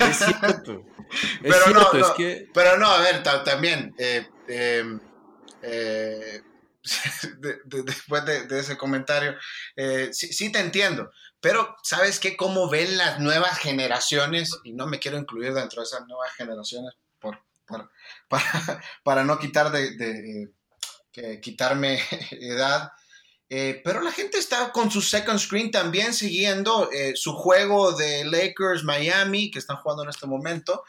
[0.00, 0.84] es cierto.
[1.42, 2.48] pero no, es que...
[2.52, 5.00] Pero no, a ver, también, eh, em,
[5.62, 6.42] eh,
[7.64, 9.34] después de, ese comentario,
[9.76, 12.36] eh, sí, te entiendo, pero ¿sabes qué?
[12.36, 14.58] ¿Cómo ven las nuevas generaciones?
[14.64, 17.38] Y no me quiero incluir dentro de esas nuevas generaciones por,
[19.02, 20.50] para, no quitar de,
[21.40, 22.00] quitarme
[22.32, 22.92] edad.
[23.54, 28.24] Eh, pero la gente está con su second screen también siguiendo eh, su juego de
[28.24, 30.84] Lakers Miami, que están jugando en este momento,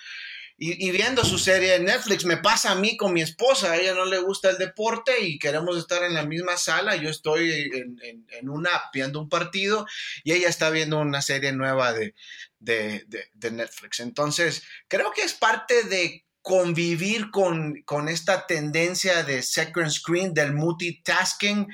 [0.56, 2.23] y, viendo su serie en Netflix.
[2.23, 5.39] Me pasa a mí con mi esposa, a ella no le gusta el deporte y
[5.39, 6.95] queremos estar en la misma sala.
[6.95, 9.86] Yo estoy en, una viendo un partido
[10.23, 12.15] y ella está viendo una serie nueva de,
[12.60, 13.99] de, de Netflix.
[13.99, 20.54] Entonces, creo que es parte de convivir con, con, esta tendencia de second screen, del
[20.54, 21.67] multitasking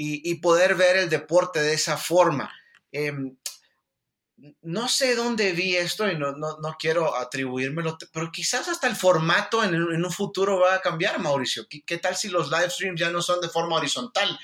[0.00, 2.54] y, poder ver el deporte de esa forma.
[2.92, 3.36] Em,
[4.62, 6.36] no sé dónde vi esto y no,
[6.78, 11.66] quiero atribuírmelo, pero quizás hasta el formato en, un futuro va a cambiar, Mauricio.
[11.68, 14.38] ¿Qué, tal si los live streams ya no son de forma horizontal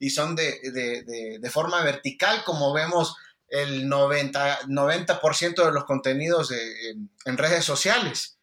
[0.00, 3.16] y son de, forma vertical, como vemos
[3.48, 5.20] el 90%, 90
[5.66, 8.38] de los contenidos en, redes sociales?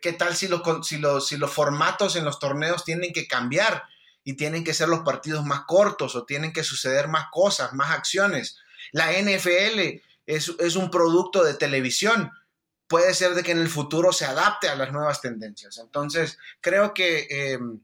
[0.00, 3.84] ¿Qué tal si los, si, los, si los formatos en los torneos tienen que cambiar?
[4.24, 7.90] Y tienen que ser los partidos más cortos o tienen que suceder más cosas, más
[7.90, 8.58] acciones.
[8.92, 12.30] La NFL es, un producto de televisión.
[12.86, 15.78] Puede ser de que en el futuro se adapte a las nuevas tendencias.
[15.78, 17.80] Entonces, creo que em,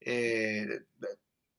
[0.00, 0.66] eh,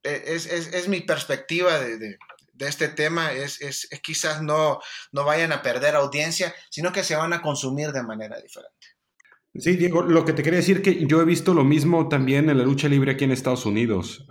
[0.04, 2.18] es, mi perspectiva de,
[2.60, 3.34] este tema.
[3.34, 4.80] Es, quizás no,
[5.12, 8.95] no vayan a perder audiencia, sino que se van a consumir de manera diferente.
[9.58, 12.58] Sí, Diego, lo que te quería decir que yo he visto lo mismo también en
[12.58, 14.28] la lucha libre aquí en Estados Unidos,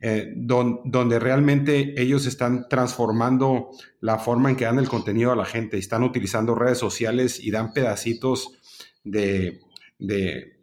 [0.00, 5.44] eh, donde realmente ellos están transformando la forma en que dan el contenido a la
[5.44, 8.58] gente, están utilizando redes sociales y dan pedacitos
[9.04, 9.60] de,
[9.98, 10.56] de,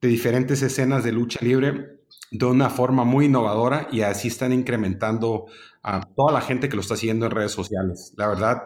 [0.00, 2.00] diferentes escenas de lucha libre
[2.30, 5.46] de una forma muy innovadora y así están incrementando
[5.82, 8.14] a toda la gente que lo está haciendo en redes sociales.
[8.16, 8.64] La verdad,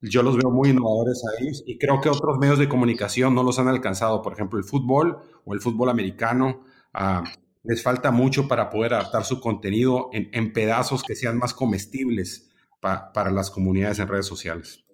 [0.00, 3.42] yo los veo muy innovadores a ellos y creo que otros medios de comunicación no
[3.42, 4.22] los han alcanzado.
[4.22, 6.64] Por ejemplo, el fútbol o el fútbol americano.
[6.92, 7.24] Ah,
[7.66, 13.30] les falta mucho para poder adaptar su contenido en, pedazos que sean más comestibles para
[13.32, 14.84] las comunidades en redes sociales.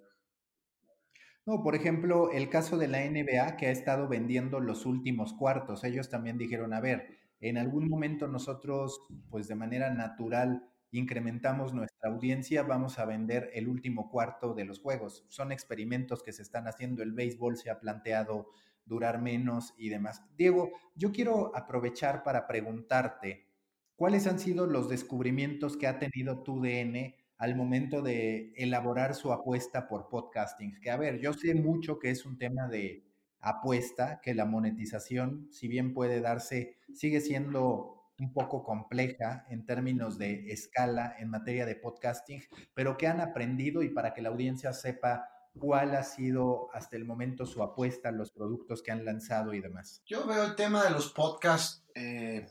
[1.45, 5.83] No, por ejemplo, el caso de la NBA que ha estado vendiendo los últimos cuartos.
[5.83, 10.63] Ellos también dijeron, a ver, en algún momento nosotros, pues de manera natural,
[10.97, 15.25] incrementamos nuestra audiencia, vamos a vender el último cuarto de los juegos.
[15.27, 18.49] Son experimentos que se están haciendo, el béisbol se ha planteado
[18.85, 20.23] durar menos y demás.
[20.37, 23.47] Diego, yo quiero aprovechar para preguntarte,
[23.95, 29.31] ¿cuáles han sido los descubrimientos que ha tenido tu DN al momento de elaborar su
[29.31, 30.79] apuesta por podcasting?
[30.81, 33.05] Que a ver, yo sé mucho que es un tema de
[33.39, 40.17] apuesta, que la monetización, si bien puede darse, sigue siendo un poco compleja en términos
[40.17, 44.73] de escala en materia de podcasting, pero que han aprendido y para que la audiencia
[44.73, 49.61] sepa cuál ha sido hasta el momento su apuesta, los productos que han lanzado y
[49.61, 50.01] demás.
[50.05, 52.47] Yo veo el tema de los podcasts eh,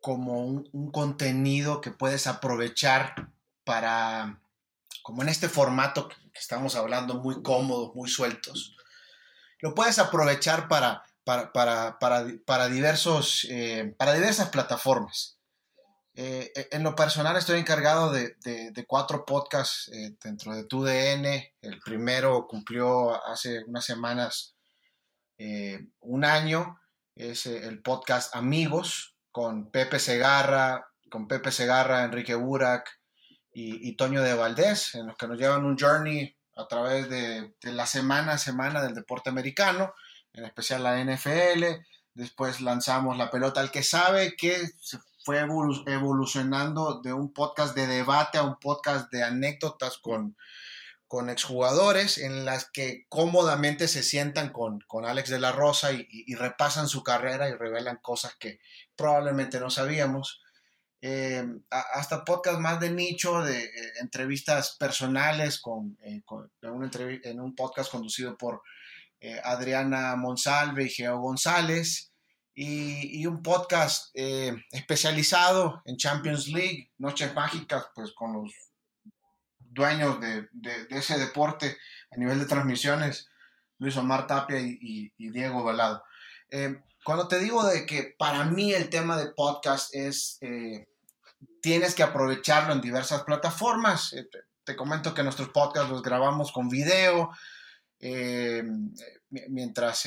[0.00, 3.32] como un, contenido que puedes aprovechar
[3.64, 4.40] para,
[5.02, 8.76] como en este formato que estamos hablando, muy cómodos, muy sueltos.
[9.60, 15.38] Lo puedes aprovechar para, para, diversos, eh, para diversas plataformas.
[16.14, 18.36] Eh, e, en lo personal estoy encargado de,
[18.86, 21.26] cuatro podcasts eh, dentro de TUDN.
[21.60, 24.54] El primero cumplió hace unas semanas
[25.38, 26.78] eh, un año.
[27.14, 32.88] Es el podcast Amigos con Pepe Segarra, con Pepe Segarra, Enrique Burak
[33.54, 37.72] y, Toño de Valdés, en los que nos llevan un journey a través de, de
[37.72, 39.94] la semana a semana del deporte americano,
[40.34, 41.64] en especial la NFL.
[42.14, 44.56] Después lanzamos La Pelota al que sabe, que
[45.24, 50.36] fue evolucionando de un podcast de debate a un podcast de anécdotas con,
[51.12, 56.34] con exjugadores en las que cómodamente se sientan con, con Alex de la Rosa y,
[56.34, 58.60] repasan su carrera y revelan cosas que
[58.96, 60.40] probablemente no sabíamos.
[61.02, 66.22] Eh, hasta podcast más de nicho, de eh, entrevistas personales con, eh,
[67.24, 68.62] en, un podcast conducido por
[69.44, 72.12] Adriana Monsalve y Geo González
[72.54, 78.52] y, un podcast eh, especializado en Champions League, Noches Mágicas, pues con los
[79.58, 80.48] dueños de,
[80.90, 81.78] ese deporte
[82.10, 83.28] a nivel de transmisiones,
[83.78, 86.04] Luis Omar Tapia y, Diego Velado.
[86.50, 90.86] Eh, cuando te digo de que para mí el tema de podcast es, eh,
[91.62, 94.14] tienes que aprovecharlo en diversas plataformas.
[94.64, 97.30] Te, comento que nuestros podcasts los grabamos con video,
[99.30, 100.06] mientras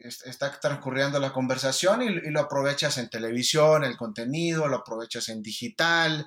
[0.00, 6.26] está transcurriendo la conversación y, lo aprovechas en televisión, el contenido, lo aprovechas en digital,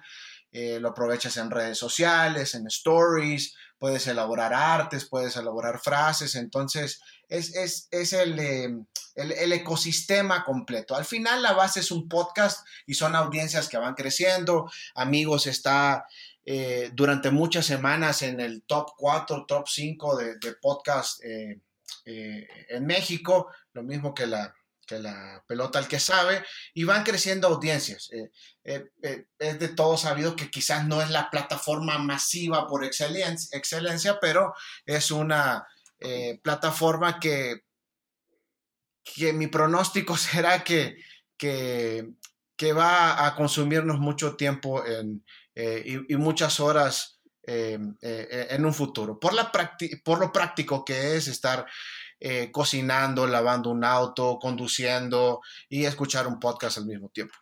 [0.51, 7.01] eh, lo aprovechas en redes sociales, en stories, puedes elaborar artes, puedes elaborar frases, entonces
[7.27, 8.69] es, eh,
[9.15, 10.95] el, el, ecosistema completo.
[10.95, 16.05] Al final la base es un podcast y son audiencias que van creciendo, amigos está...
[16.45, 21.23] Eh, durante muchas semanas en el top 4, top 5 de, de podcast
[22.05, 24.53] eh, en México, lo mismo que la,
[24.85, 28.09] que la pelota al que sabe, y van creciendo audiencias.
[28.11, 28.29] Eh,
[29.01, 34.19] eh, es de todo sabido que quizás no es la plataforma masiva por excelencia, excelencia
[34.19, 34.53] pero
[34.85, 35.67] es una
[36.41, 37.61] plataforma que,
[39.05, 40.97] que mi pronóstico será que,
[41.37, 45.23] que va a consumirnos mucho tiempo en,
[45.55, 47.13] y, y, muchas horas
[47.45, 49.19] eh, eh, eh, en un futuro.
[49.19, 49.51] Por, la
[50.05, 51.65] por lo práctico que es estar
[52.53, 57.33] cocinando, lavando un auto, conduciendo y escuchar un podcast al mismo tiempo.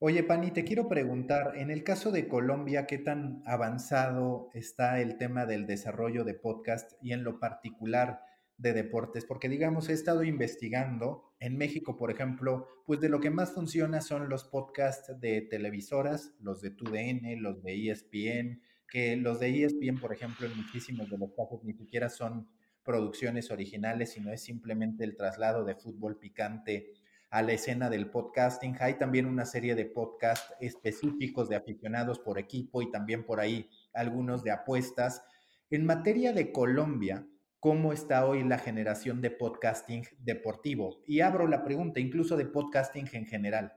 [0.00, 5.18] Oye, Pani, te quiero preguntar, en el caso de Colombia, ¿qué tan avanzado está el
[5.18, 8.24] tema del desarrollo de podcast y en lo particular
[8.62, 13.30] de deportes, porque digamos, he estado investigando en México, por ejemplo, pues de lo que
[13.30, 19.40] más funciona son los podcasts de televisoras, los de TUDN, los de ESPN, que los
[19.40, 22.48] de ESPN, por ejemplo, en muchísimos de los casos ni siquiera son
[22.84, 26.92] producciones originales, sino es simplemente el traslado de fútbol picante
[27.30, 28.76] a la escena del podcasting.
[28.78, 33.68] Hay también una serie de podcasts específicos de aficionados por equipo y también por ahí
[33.92, 35.24] algunos de apuestas.
[35.70, 37.26] En materia de Colombia,
[37.62, 40.98] cómo está hoy la generación de podcasting deportivo.
[41.06, 43.74] Y abro la pregunta incluso de podcasting en general.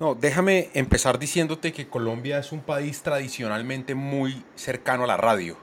[0.00, 5.56] No, déjame empezar diciéndote que Colombia es un país tradicionalmente muy cercano a la radio.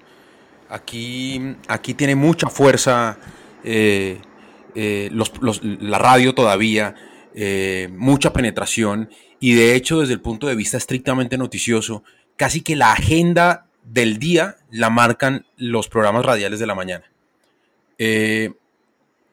[0.70, 3.18] Aquí, aquí tiene mucha fuerza
[3.66, 4.20] eh,
[4.74, 5.10] eh,
[5.82, 6.96] la radio todavía.
[7.40, 9.10] eh, mucha penetración
[9.40, 12.04] y de hecho desde el punto de vista estrictamente noticioso,
[12.38, 17.06] casi que la agenda del día la marcan los programas radiales de la mañana.
[17.98, 18.54] Eh,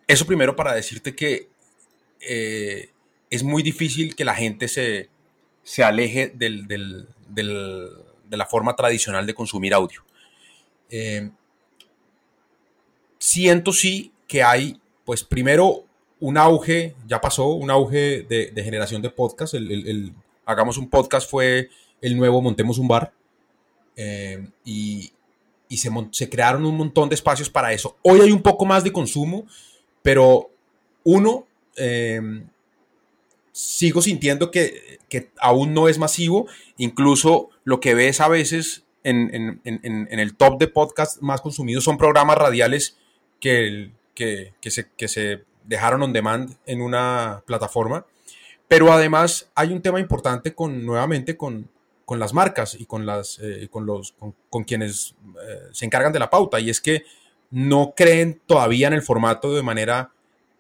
[0.07, 1.49] eso primero para decirte que
[2.21, 2.91] eh,
[3.31, 5.09] es muy difícil que la gente se,
[5.83, 7.07] aleje de
[8.31, 10.05] la forma tradicional de consumir audio.
[10.91, 11.31] Eh,
[13.19, 15.85] siento sí que hay, pues primero,
[16.21, 19.55] un auge, ya pasó, un auge de, generación de podcast.
[19.55, 20.13] El,
[20.47, 21.71] Hagamos un podcast fue
[22.03, 23.13] el nuevo Montemos un bar.
[24.65, 25.14] Y,
[25.77, 27.97] se, crearon un montón de espacios para eso.
[28.03, 29.47] Hoy hay un poco más de consumo,
[30.03, 30.51] pero
[31.05, 31.47] uno,
[31.77, 32.21] eh,
[33.53, 35.01] sigo sintiendo que,
[35.39, 36.47] aún no es masivo.
[36.77, 42.37] Incluso lo que ves a veces en, el top de podcast más consumidos son programas
[42.37, 42.97] radiales
[43.41, 48.07] que, que, se, que se dejaron on demand en una plataforma.
[48.67, 51.69] Pero además hay un tema importante con, nuevamente, con,
[52.05, 54.15] con las marcas y con, las, eh, con, los,
[54.51, 55.15] con, quienes
[55.47, 56.61] eh, se encargan de la pauta.
[56.61, 57.05] Y es que
[57.51, 60.11] no creen todavía en el formato de manera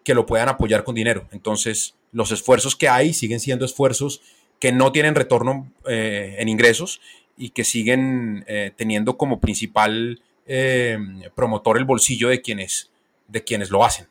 [0.04, 1.28] que lo puedan apoyar con dinero.
[1.32, 4.20] Entonces, los esfuerzos que hay siguen siendo esfuerzos
[4.60, 7.00] que no tienen retorno eh, en ingresos
[7.36, 10.22] y que siguen teniendo como principal
[11.34, 12.90] promotor el bolsillo de quienes,
[13.26, 14.06] de quienes lo hacen.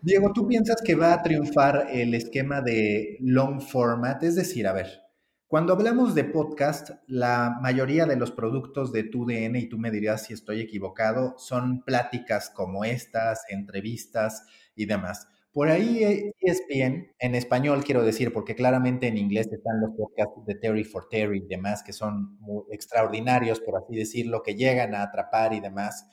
[0.00, 4.22] Diego, ¿tú piensas que va a triunfar el esquema de long format?
[4.22, 5.02] Es decir, a ver,
[5.48, 9.90] cuando hablamos de podcast, la mayoría de los productos de tu DN, y tú me
[9.90, 14.44] dirás si estoy equivocado, son pláticas como estas, entrevistas
[14.76, 15.26] y demás.
[15.52, 20.54] Por ahí ESPN, en español quiero decir, porque claramente en inglés están los podcasts de
[20.54, 22.38] Terry for Terry y demás, que son
[22.70, 26.06] extraordinarios, por así decirlo, que llegan a atrapar y demás.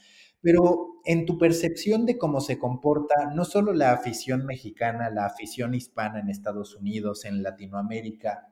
[0.45, 5.73] Pero en tu percepción de cómo se comporta no solo la afición mexicana, la afición
[5.73, 8.47] hispana en Estados Unidos, en Latinoamérica,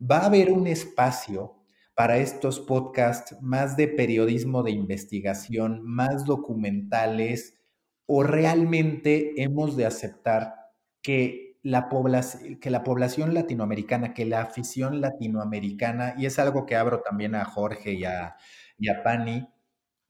[0.00, 1.56] va a haber un espacio
[1.96, 7.58] para estos podcasts más de periodismo de investigación, más documentales,
[8.06, 10.54] o realmente hemos de aceptar
[11.02, 16.76] que la, población, que la población latinoamericana, que la afición latinoamericana, y es algo que
[16.76, 18.36] abro también a Jorge y a,
[18.78, 19.48] y a Pani,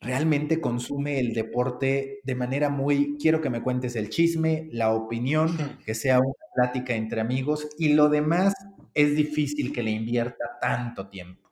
[0.04, 5.78] realmente consume el deporte de manera muy, quiero que me cuentes el chisme, la opinión,
[5.84, 8.54] que sea una plática entre amigos y lo demás
[8.92, 11.50] es difícil que le invierta tanto tiempo.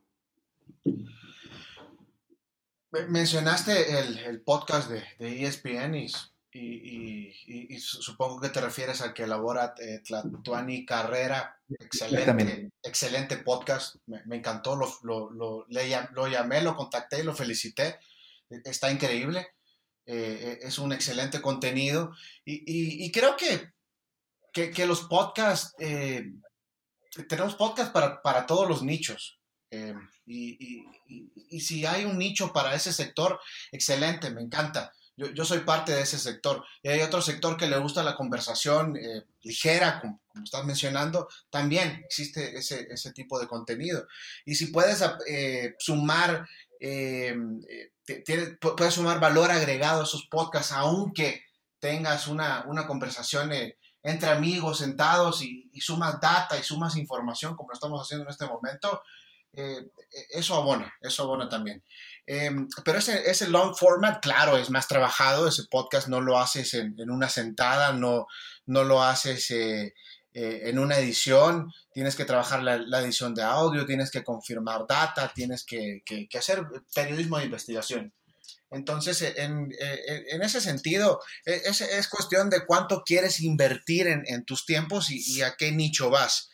[3.09, 5.95] Mencionaste el, podcast de, ESPN
[6.53, 11.59] y, supongo que te refieres al que elabora eh, Tlatuani Carrera.
[11.81, 17.97] Excelente, excelente podcast, me, encantó, lo, lo, lo llamé, lo contacté y lo felicité
[18.65, 19.47] está increíble,
[20.05, 22.13] eh, es un excelente contenido
[22.45, 23.71] y, creo que,
[24.53, 26.33] que, los podcasts, eh,
[27.29, 29.39] tenemos podcasts para, todos los nichos.
[29.71, 29.95] Eh,
[30.27, 30.85] y,
[31.61, 33.39] si hay un nicho para ese sector,
[33.71, 34.93] excelente, me encanta.
[35.17, 36.65] Yo, soy parte de ese sector.
[36.83, 38.99] Y hay otro sector que le gusta la conversación
[39.43, 44.09] ligera, como, estás mencionando, también existe ese, ese, tipo de contenido.
[44.45, 45.05] Y si puedes
[45.79, 46.49] sumar
[48.61, 51.45] puedes sumar valor agregado a esos podcasts, aunque
[51.79, 57.75] tengas una, conversación eh, entre amigos sentados y, sumas data y sumas información como lo
[57.75, 59.03] estamos haciendo en este momento,
[59.53, 59.91] eh,
[60.31, 61.85] eso abona, eso abona también.
[62.27, 66.75] Em, pero ese, ese, long format, claro, es más trabajado, ese podcast no lo haces
[66.75, 68.27] en, una sentada, no,
[68.67, 69.51] no lo haces
[70.35, 74.87] eh, eh, en una edición, tienes que trabajar la, edición de audio, tienes que confirmar
[74.89, 76.03] data, tienes que,
[76.39, 76.65] hacer
[76.95, 78.15] periodismo de investigación.
[78.71, 84.65] Entonces, eh, eh, en, ese sentido, es, es, cuestión de cuánto quieres invertir en, tus
[84.65, 86.49] tiempos y, a qué nicho vas.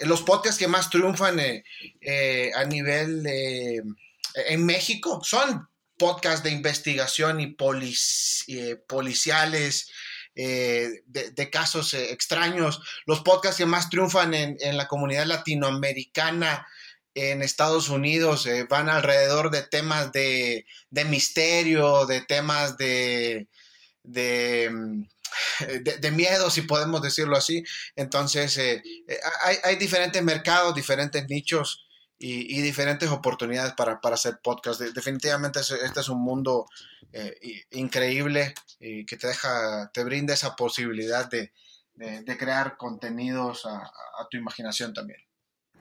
[0.00, 5.68] los podcasts que más triunfan a nivel en México son
[5.98, 7.56] podcasts de investigación y
[8.86, 9.88] policiales,
[10.38, 16.66] eh, de, casos eh, extraños, los podcasts que más triunfan en, la comunidad latinoamericana
[17.14, 20.66] en Estados Unidos eh, van alrededor de temas de,
[21.08, 23.48] misterio, de temas de,
[24.04, 25.02] mm,
[25.82, 27.64] de, de, miedo, si podemos decirlo así.
[27.94, 28.60] Entonces,
[29.62, 31.85] hay diferentes mercados, diferentes nichos
[32.18, 34.80] y, diferentes oportunidades para, hacer podcast.
[34.80, 36.66] definitivamente este es un mundo
[37.12, 37.34] eh,
[37.72, 41.52] increíble y que te deja, te brinda esa posibilidad de,
[42.38, 43.90] crear contenidos a,
[44.30, 45.20] tu imaginación también.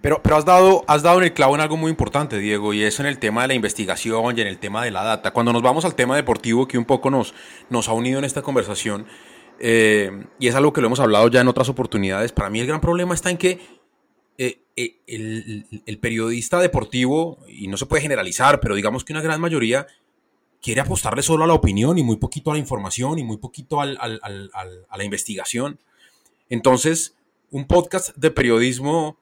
[0.01, 2.83] Pero, pero has, dado, has dado en el clavo en algo muy importante, Diego, y
[2.83, 5.31] eso en el tema de la investigación y en el tema de la data.
[5.31, 7.33] Cuando nos vamos al tema deportivo, que un poco nos,
[7.69, 9.07] nos ha unido en esta conversación,
[9.57, 12.67] eh, y es algo que lo hemos hablado ya en otras oportunidades, para mí el
[12.67, 13.59] gran problema está en que
[14.37, 19.39] eh, eh, el, periodista deportivo, y no se puede generalizar, pero digamos que una gran
[19.39, 19.87] mayoría
[20.61, 23.81] quiere apostarle solo a la opinión y muy poquito a la información y muy poquito
[23.81, 25.79] a la investigación.
[26.49, 27.15] Entonces,
[27.51, 29.17] un podcast de periodismo,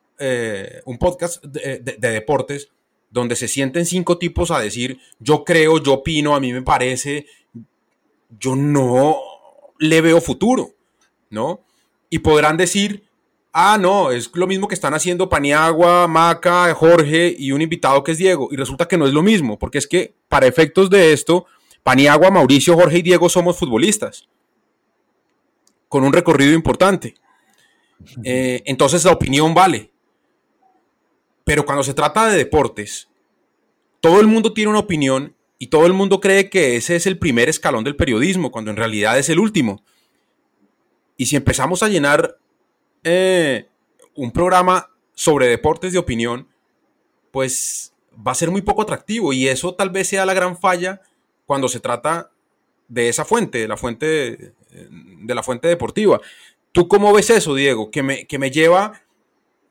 [0.85, 2.69] un podcast de, de deportes,
[3.11, 7.27] donde se sienten cinco tipos a decir, yo creo, yo opino, a mí me parece,
[8.39, 9.17] yo no
[9.77, 10.71] le veo futuro,
[11.29, 11.61] ¿no?
[12.09, 13.03] Y podrán decir,
[13.53, 18.11] ah, no, es lo mismo que están haciendo Paniagua, Maca, Jorge y un invitado que
[18.11, 18.49] es Diego.
[18.51, 21.45] Y resulta que no es lo mismo, porque es que para efectos de esto,
[21.83, 24.27] Paniagua, Mauricio, Jorge y Diego somos futbolistas,
[25.87, 27.13] con un recorrido importante.
[28.23, 29.91] Eh, entonces la opinión vale.
[31.45, 33.09] Pero cuando se trata de deportes,
[34.01, 37.19] todo el mundo tiene una opinión y todo el mundo cree que ese es el
[37.19, 39.83] primer escalón del periodismo, cuando en realidad es el último.
[41.15, 42.37] Y si empezamos a llenar
[43.03, 43.67] eh,
[44.15, 46.47] un programa sobre deportes de opinión,
[47.31, 51.01] pues va a ser muy poco atractivo y eso tal vez sea la gran falla
[51.45, 52.31] cuando se trata
[52.87, 56.21] de esa fuente, la fuente, de la fuente deportiva.
[56.71, 57.91] ¿Tú cómo ves eso, Diego?
[57.91, 59.01] Que me, que me lleva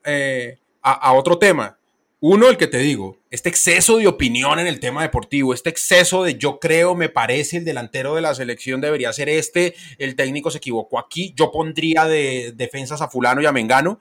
[0.03, 1.77] eh, a, otro tema.
[2.25, 6.23] Uno, el que te digo, este exceso de opinión en el tema deportivo, este exceso
[6.23, 10.49] de yo creo, me parece, el delantero de la selección debería ser este, el técnico
[10.49, 13.99] se equivocó aquí, yo pondría de defensas a fulano y a Mengano.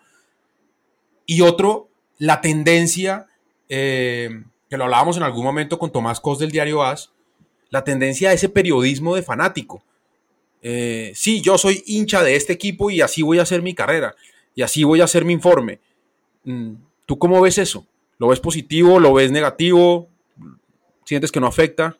[1.26, 3.26] Y otro, la tendencia,
[3.68, 7.10] eh, que lo hablábamos en algún momento con Tomás Cos del diario AS,
[7.70, 9.82] la tendencia a ese periodismo de fanático.
[10.62, 14.14] Eh, sí, yo soy hincha de este equipo y así voy a hacer mi carrera,
[14.54, 15.80] y así voy a hacer mi informe.
[16.44, 17.84] Mm, ¿Tú cómo ves eso?
[18.22, 19.00] ¿Lo ves positivo?
[19.00, 20.08] ¿Lo ves negativo?
[21.04, 21.98] ¿Sientes que no afecta?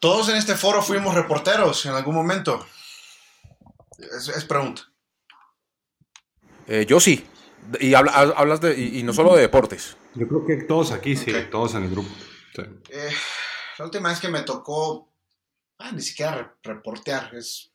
[0.00, 2.66] Todos en este foro fuimos reporteros en algún momento.
[3.96, 4.82] Es, pregunta.
[6.66, 7.24] Eh, yo sí.
[7.78, 9.96] Y hablas de, y, no solo de deportes.
[10.16, 12.10] Yo creo que todos aquí, sí, todos en el grupo.
[12.88, 13.12] Eh,
[13.78, 15.12] la última vez que me tocó,
[15.78, 17.70] ah, ni siquiera reportear, es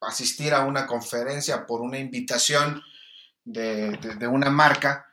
[0.00, 2.82] asistir a una conferencia por una invitación
[3.44, 5.06] de, de una marca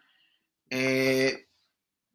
[0.69, 1.47] eh,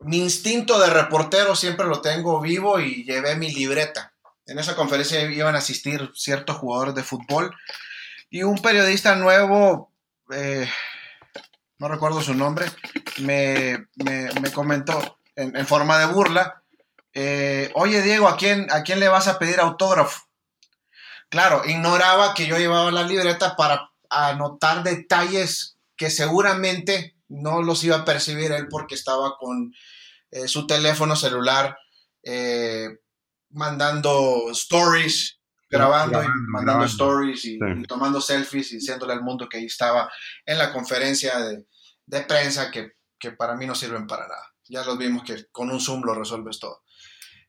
[0.00, 4.12] mi instinto de reportero siempre lo tengo vivo y llevé mi libreta.
[4.46, 7.54] En esa conferencia iban a asistir ciertos jugadores de fútbol
[8.28, 9.92] y un periodista nuevo,
[10.32, 10.68] eh,
[11.78, 12.66] no recuerdo su nombre,
[13.18, 13.86] me,
[14.52, 16.62] comentó en, forma de burla,
[17.14, 20.22] eh, oye Diego, ¿a quién, ¿a quién le vas a pedir autógrafo?
[21.28, 27.96] Claro, ignoraba que yo llevaba la libreta para anotar detalles que seguramente no los iba
[27.96, 29.72] a percibir él porque estaba con
[30.30, 31.76] eh, su teléfono celular
[32.22, 32.88] eh,
[33.50, 37.58] mandando stories, grabando y mandando stories y,
[37.88, 40.10] tomando selfies y diciéndole al mundo que ahí estaba
[40.44, 42.92] en la conferencia de, prensa que,
[43.36, 44.52] para mí no sirven para nada.
[44.68, 46.82] Ya los vimos que con un Zoom lo resuelves todo.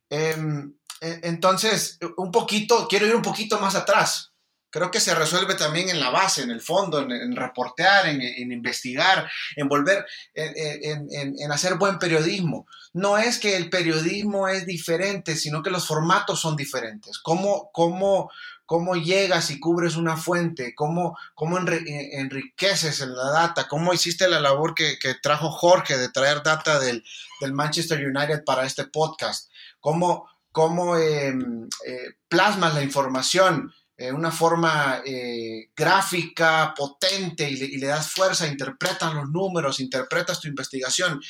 [0.10, 4.33] Em, e, entonces, un poquito, quiero ir un poquito más atrás
[4.74, 9.30] creo que se resuelve también en la base, en el fondo, en, reportear, en, investigar,
[9.56, 10.04] en volver,
[10.34, 12.66] en, hacer buen periodismo.
[12.92, 17.20] No es que el periodismo es diferente, sino que los formatos son diferentes.
[17.20, 18.32] ¿Cómo, cómo,
[18.66, 20.74] cómo llegas y cubres una fuente?
[20.74, 23.68] ¿Cómo, cómo eh, enriqueces en la data?
[23.68, 27.04] ¿Cómo hiciste la labor que, trajo Jorge de traer data del,
[27.52, 29.52] Manchester United para este podcast?
[29.80, 33.72] ¿Cómo, cómo em, eh, plasmas la información?
[33.96, 40.48] Eh, una forma eh, gráfica, potente y le, das fuerza, interpretas los números, interpretas tu
[40.48, 41.22] investigación.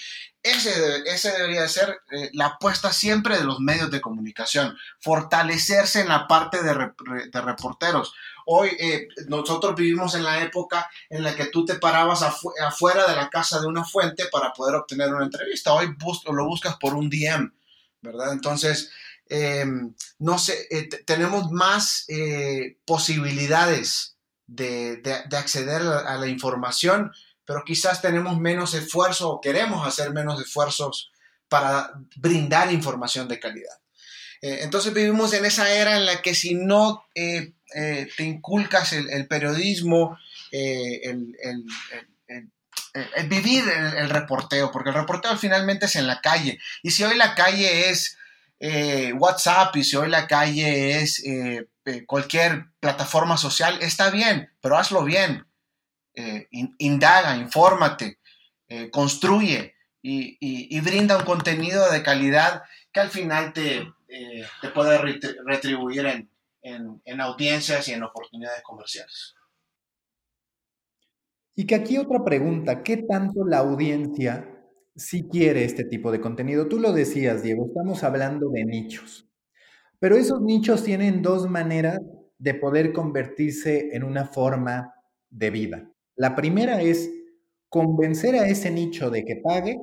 [0.41, 6.07] Ese, ese debería ser eh, la apuesta siempre de los medios de comunicación, fortalecerse en
[6.07, 8.13] la parte de, reporteros.
[8.45, 8.71] Hoy
[9.27, 13.59] nosotros vivimos en la época en la que tú te parabas afuera de la casa
[13.59, 15.73] de una fuente para poder obtener una entrevista.
[15.73, 15.93] Hoy
[16.31, 17.53] lo buscas por un DM,
[18.01, 18.33] ¿verdad?
[18.33, 18.91] Entonces,
[19.29, 25.01] Em, no sé, eh, tenemos más eh, posibilidades de,
[25.31, 27.11] acceder a, la información,
[27.45, 31.11] pero quizás tenemos menos esfuerzo o queremos hacer menos esfuerzos
[31.47, 33.79] para brindar información de calidad.
[34.41, 37.53] Eh, entonces vivimos en esa era en la que si no te
[38.19, 40.19] inculcas el, periodismo,
[40.51, 41.35] el,
[43.27, 46.59] vivir el, reporteo, porque el reporteo finalmente es en la calle.
[46.83, 48.17] Y si hoy la calle es
[48.59, 54.49] eh, WhatsApp y si hoy la calle es eh, eh, cualquier plataforma social, está bien,
[54.61, 55.45] pero hazlo bien.
[56.77, 58.19] indaga, infórmate,
[58.91, 63.91] construye y, brinda un contenido de calidad que al final te,
[64.61, 64.99] te puede
[65.43, 66.29] retribuir en,
[66.61, 69.35] en, audiencias y en oportunidades comerciales.
[71.55, 74.52] Y que aquí otra pregunta, ¿qué tanto la audiencia
[74.95, 76.67] sí quiere este tipo de contenido?
[76.67, 79.29] Tú lo decías, Diego, estamos hablando de nichos,
[79.99, 81.99] pero esos nichos tienen dos maneras
[82.37, 84.93] de poder convertirse en una forma
[85.29, 85.89] de vida.
[86.15, 87.09] La primera es
[87.69, 89.77] convencer a ese nicho de que pague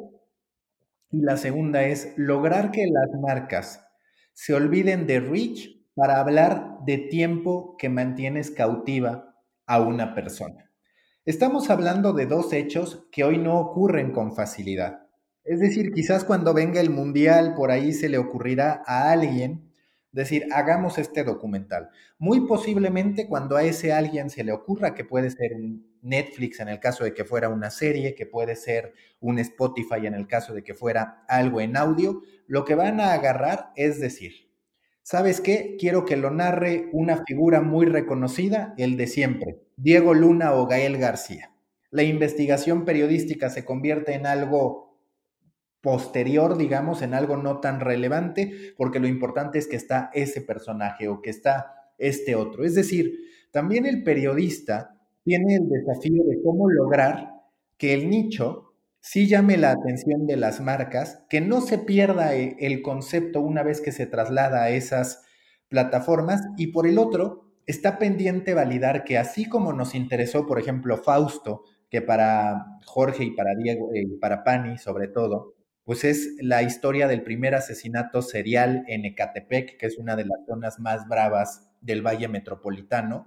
[1.11, 3.85] y la segunda es lograr que las marcas
[4.33, 9.35] se olviden de reach para hablar de tiempo que mantienes cautiva
[9.67, 10.70] a una persona.
[11.31, 15.07] Estamos hablando de dos hechos que hoy no ocurren con facilidad.
[15.45, 19.71] Es decir, quizás cuando venga el mundial por ahí se le ocurrirá a alguien
[20.11, 21.91] decir, hagamos este documental.
[22.19, 26.69] Muy posiblemente cuando a ese alguien se le ocurra que puede ser un Netflix en
[26.69, 30.53] el caso de que fuera una serie, que puede ser un Spotify en el caso
[30.53, 34.51] de que fuera algo en audio, lo que van a agarrar es decir,
[35.05, 35.77] ¿sabes qué?
[35.79, 40.99] Quiero que lo narre una figura muy reconocida, el de siempre, Diego Luna o Gael
[40.99, 41.53] García.
[41.91, 44.99] La investigación periodística se convierte en algo
[45.81, 51.09] posterior, digamos, en algo no tan relevante, porque lo importante es que está ese personaje
[51.09, 52.65] o que está este otro.
[52.65, 53.15] Es decir,
[53.51, 57.31] también el periodista tiene el desafío de cómo lograr
[57.79, 62.57] que el nicho sí llame la atención de las marcas, que no se pierda e,
[62.61, 65.25] el concepto una vez que se traslada a esas
[65.69, 70.97] plataformas y por el otro, está pendiente validar que así como nos interesó, por ejemplo,
[70.97, 75.55] Fausto, que para Jorge y para Diego y para Pani sobre todo,
[75.85, 80.39] pues es la historia del primer asesinato serial en Ecatepec, que es una de las
[80.47, 83.27] zonas más bravas del Valle Metropolitano.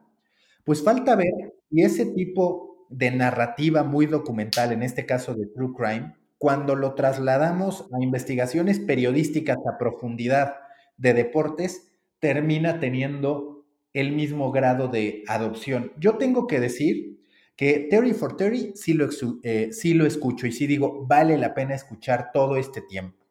[0.64, 1.34] Pues falta ver
[1.70, 6.94] si ese tipo de narrativa muy documental, en este caso de True Crime, cuando lo
[6.94, 10.56] trasladamos a investigaciones periodísticas a profundidad
[10.98, 13.53] de deportes, termina teniendo
[13.94, 15.94] el mismo grado de adopción.
[15.98, 17.20] Yo tengo que decir
[17.56, 19.08] que Terry for Terry sí lo,
[19.44, 23.26] eh, sí lo escucho y sí digo, vale la pena escuchar todo este tiempo.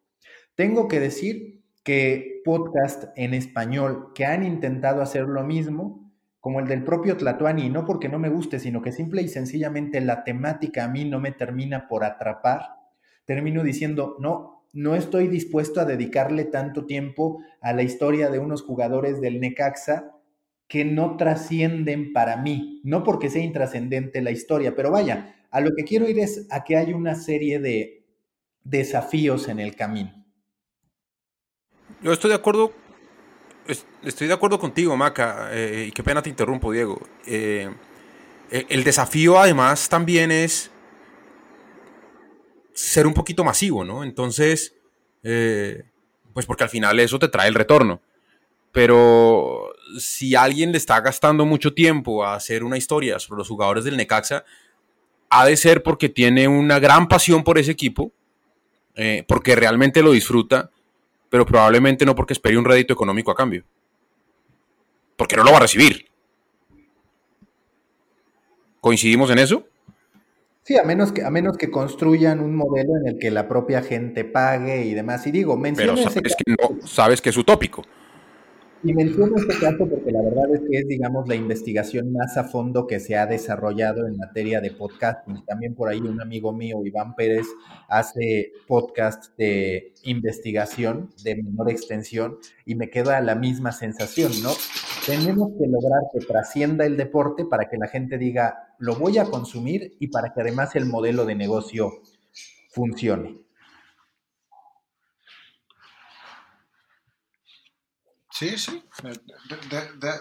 [0.55, 6.67] Tengo que decir que podcast en español que han intentado hacer lo mismo, como el
[6.67, 10.85] del propio Tlatuani, no porque no me guste, sino que simple y sencillamente la temática
[10.85, 12.75] a mí no me termina por atrapar,
[13.25, 18.61] termino diciendo, no, no estoy dispuesto a dedicarle tanto tiempo a la historia de unos
[18.61, 20.12] jugadores del Necaxa
[20.73, 25.69] que no trascienden para mí, no porque sea intrascendente la historia, pero vaya, a lo
[25.75, 28.07] que quiero ir es a que hay una serie de
[28.63, 30.25] desafíos en el camino.
[32.01, 32.73] Yo estoy de acuerdo,
[34.01, 36.99] estoy de acuerdo contigo, Maca, eh, y qué pena te interrumpo, Diego.
[37.27, 37.69] Eh,
[38.49, 40.71] e, el desafío además también es
[42.73, 44.03] ser un poquito masivo, ¿no?
[44.03, 44.73] Entonces,
[45.21, 45.83] eh,
[46.33, 48.01] pues porque al final eso te trae el retorno.
[48.71, 53.83] Pero si alguien le está gastando mucho tiempo a hacer una historia sobre los jugadores
[53.83, 54.43] del Necaxa,
[55.29, 58.11] ha de ser porque tiene una gran pasión por ese equipo,
[58.95, 60.69] eh, porque realmente lo disfruta,
[61.29, 63.63] pero probablemente no porque espere un rédito económico a cambio.
[65.17, 66.05] Porque no lo va a recibir.
[68.79, 69.65] ¿Coincidimos en eso?
[70.63, 73.81] Sí, a menos que, a menos que construyan un modelo en el que la propia
[73.81, 75.25] gente pague y demás.
[75.27, 77.83] Y digo, Pero sabes, que no, sabes que es utópico.
[78.85, 82.43] Y menciono este caso porque la verdad es que es, digamos, la investigación más a
[82.43, 85.45] fondo que se ha desarrollado en materia de podcasting.
[85.45, 87.47] También por ahí un amigo mío, Iván Pérez,
[87.87, 94.51] hace podcast de investigación de menor extensión y me queda la misma sensación, ¿no?
[95.05, 99.25] Tenemos que lograr que trascienda el deporte para que la gente diga, lo voy a
[99.25, 101.89] consumir y para que además el modelo de negocio
[102.69, 103.42] funcione.
[108.33, 108.83] Sí, sí,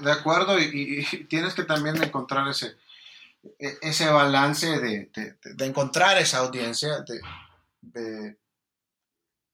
[0.03, 2.77] de, acuerdo y, tienes que también encontrar ese,
[3.59, 5.11] e, ese balance de,
[5.61, 7.03] encontrar esa audiencia,
[7.81, 8.37] de,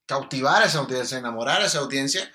[0.06, 2.32] cautivar esa audiencia, enamorar esa audiencia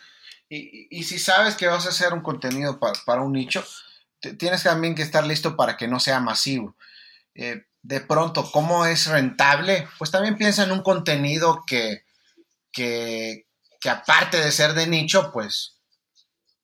[0.48, 3.62] y, si sabes que vas a hacer un contenido para, un nicho,
[4.40, 6.78] tienes también que estar listo para que no sea masivo.
[7.36, 9.90] Eh, de pronto, ¿cómo es rentable?
[9.98, 12.06] Pues también piensa en un contenido que,
[12.72, 13.46] que,
[13.82, 15.73] que aparte de ser de nicho, pues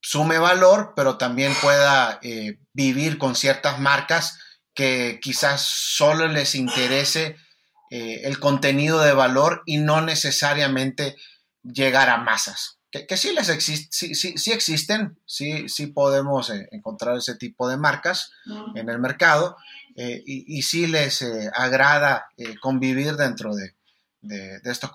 [0.01, 4.39] sume valor, pero también pueda eh, vivir con ciertas marcas
[4.73, 7.35] que quizás solo les interese
[7.91, 11.17] eh, el contenido de valor y no necesariamente
[11.63, 12.77] llegar a masas.
[12.91, 18.31] Que, sí, les sí, sí, existen, sí, sí podemos eh, encontrar ese tipo de marcas
[18.73, 19.57] en el mercado
[19.95, 21.23] y, y, sí les
[21.53, 22.29] agrada
[22.61, 23.75] convivir dentro de,
[24.63, 24.91] estos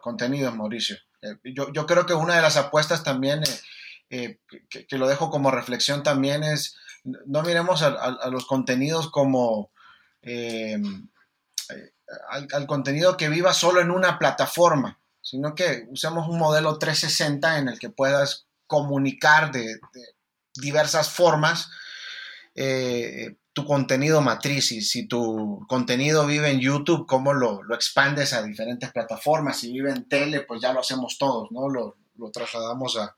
[0.00, 0.96] contenidos, Mauricio.
[1.44, 3.44] Yo, yo, creo que una de las apuestas también
[4.10, 4.40] eh,
[4.70, 9.70] que, lo dejo como reflexión también es, no miremos a, los contenidos como...
[10.22, 11.08] Em,
[11.70, 11.92] eh,
[12.30, 17.68] al, contenido que viva solo en una plataforma, sino que usemos un modelo 360 en
[17.68, 19.78] el que puedas comunicar de,
[20.54, 21.70] diversas formas
[22.54, 28.42] eh, tu contenido matriz y si tu contenido vive en YouTube, cómo lo, expandes a
[28.42, 29.58] diferentes plataformas.
[29.58, 31.68] Si vive en tele, pues ya lo hacemos todos, ¿no?
[31.68, 31.96] Lo,
[32.32, 33.16] trasladamos a,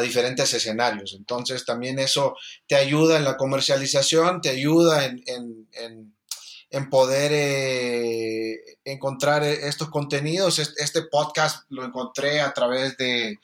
[0.00, 1.14] diferentes escenarios.
[1.16, 9.42] Entonces también eso te ayuda en la comercialización, te ayuda en, en, poder eh, encontrar
[9.42, 10.58] estos contenidos.
[10.58, 13.38] Este podcast lo encontré a través de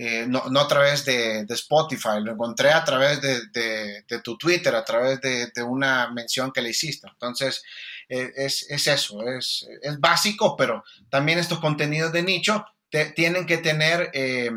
[0.00, 5.20] eh, no, a través de, Spotify, lo encontré a través de, tu Twitter, a través
[5.20, 7.08] de, una mención que le hiciste.
[7.08, 7.64] Entonces,
[8.08, 9.66] eh, es, eso, es,
[9.98, 12.64] básico, pero también estos contenidos de nicho
[13.16, 14.52] tienen que tener eh,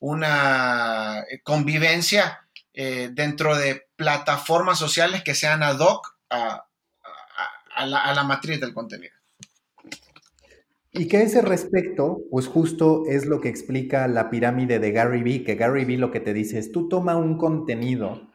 [0.00, 6.66] una convivencia dentro de plataformas sociales que sean ad hoc a
[7.86, 9.14] la matriz del contenido.
[10.92, 15.44] Y que ese respecto, pues justo es lo que explica la pirámide de Gary Vee,
[15.44, 18.29] que Gary Vee lo que te dice es, tú toma un contenido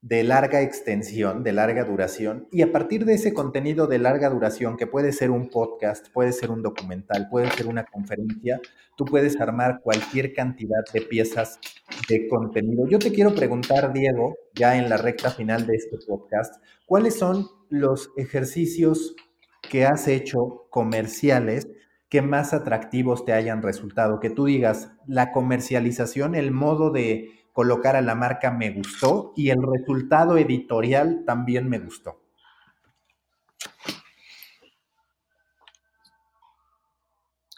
[0.00, 4.76] de larga extensión, de larga duración, y a partir de ese contenido de larga duración,
[4.76, 8.60] que puede ser un podcast, puede ser un documental, puede ser una conferencia,
[8.96, 11.58] tú puedes armar cualquier cantidad de piezas
[12.08, 12.86] de contenido.
[12.86, 17.48] Yo te quiero preguntar, Diego, ya en la recta final de este podcast, ¿cuáles son
[17.68, 19.16] los ejercicios
[19.68, 21.66] que has hecho comerciales
[22.08, 27.96] que más atractivos te hayan resultado, que tú digas, la comercialización, el modo de colocar
[27.96, 32.22] a la marca me gustó y el resultado editorial también me gustó.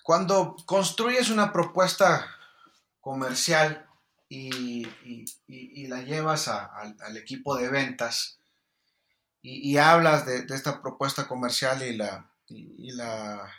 [0.03, 2.35] Cuando construyes una propuesta
[3.03, 3.87] comercial
[4.31, 4.87] y,
[5.87, 8.41] la llevas al equipo de ventas
[9.43, 13.53] y, hablas de, esta propuesta comercial y la, y la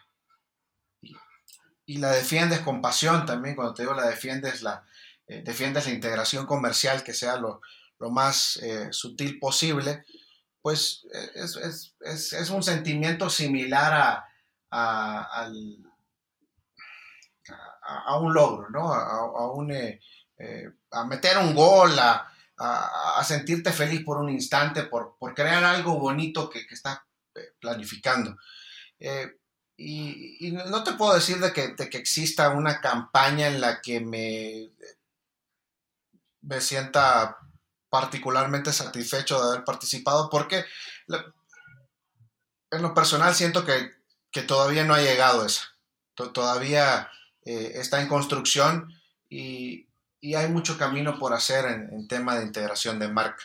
[1.86, 4.86] y la defiendes con pasión también, cuando te digo la defiendes, la,
[5.28, 7.62] eh, defiendes la integración comercial que sea lo,
[8.00, 10.04] más eh, sutil posible,
[10.62, 14.26] pues eh, es, un sentimiento similar a,
[14.72, 15.50] a,
[18.20, 18.92] un logro, ¿no?
[18.92, 19.54] A,
[20.92, 22.28] a meter un gol, a,
[23.24, 27.00] sentirte feliz por un instante, por, por crear algo bonito que, que estás
[27.60, 28.36] planificando.
[29.78, 34.70] Y, no te puedo decir de que, que, exista una campaña en la que me,
[36.42, 37.38] me sienta
[37.90, 40.64] particularmente satisfecho de haber participado, porque
[42.72, 43.92] en lo personal siento que,
[44.48, 45.64] todavía no ha llegado esa.
[46.16, 47.10] Todavía
[47.44, 48.88] eh, está en construcción
[49.30, 49.88] y,
[50.24, 53.44] hay mucho camino por hacer en, tema de integración de marca.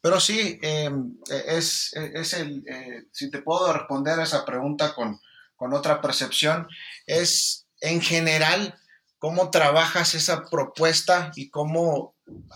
[0.00, 5.20] Pero sí, em, es, el, eh, si te puedo responder a esa pregunta con,
[5.56, 6.68] con otra percepción,
[7.06, 8.78] es en general
[9.18, 12.13] cómo trabajas esa propuesta y cómo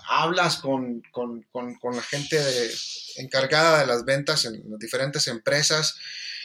[0.09, 2.39] hablas con, la gente
[3.16, 5.97] encargada de las ventas en las diferentes empresas.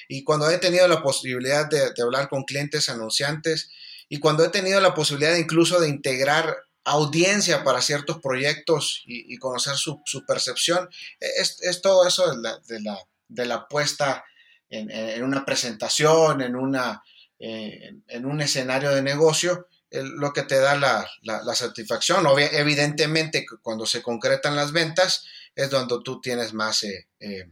[0.07, 3.71] Y cuando he tenido la posibilidad de, hablar con clientes anunciantes
[4.09, 9.75] y cuando he tenido la posibilidad incluso de integrar audiencia para ciertos proyectos y, conocer
[9.75, 12.99] su, percepción, es, todo eso de la, de la,
[13.29, 14.25] de la puesta
[14.69, 17.03] en, una presentación, en, una,
[17.39, 19.67] eh, en un escenario de negocio,
[20.01, 22.25] lo que te da la, la, satisfacción.
[22.37, 25.25] evidentemente, cuando se concretan las ventas,
[25.55, 27.49] es donde tú tienes más, eh, eh,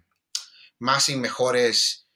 [0.79, 2.07] más y mejores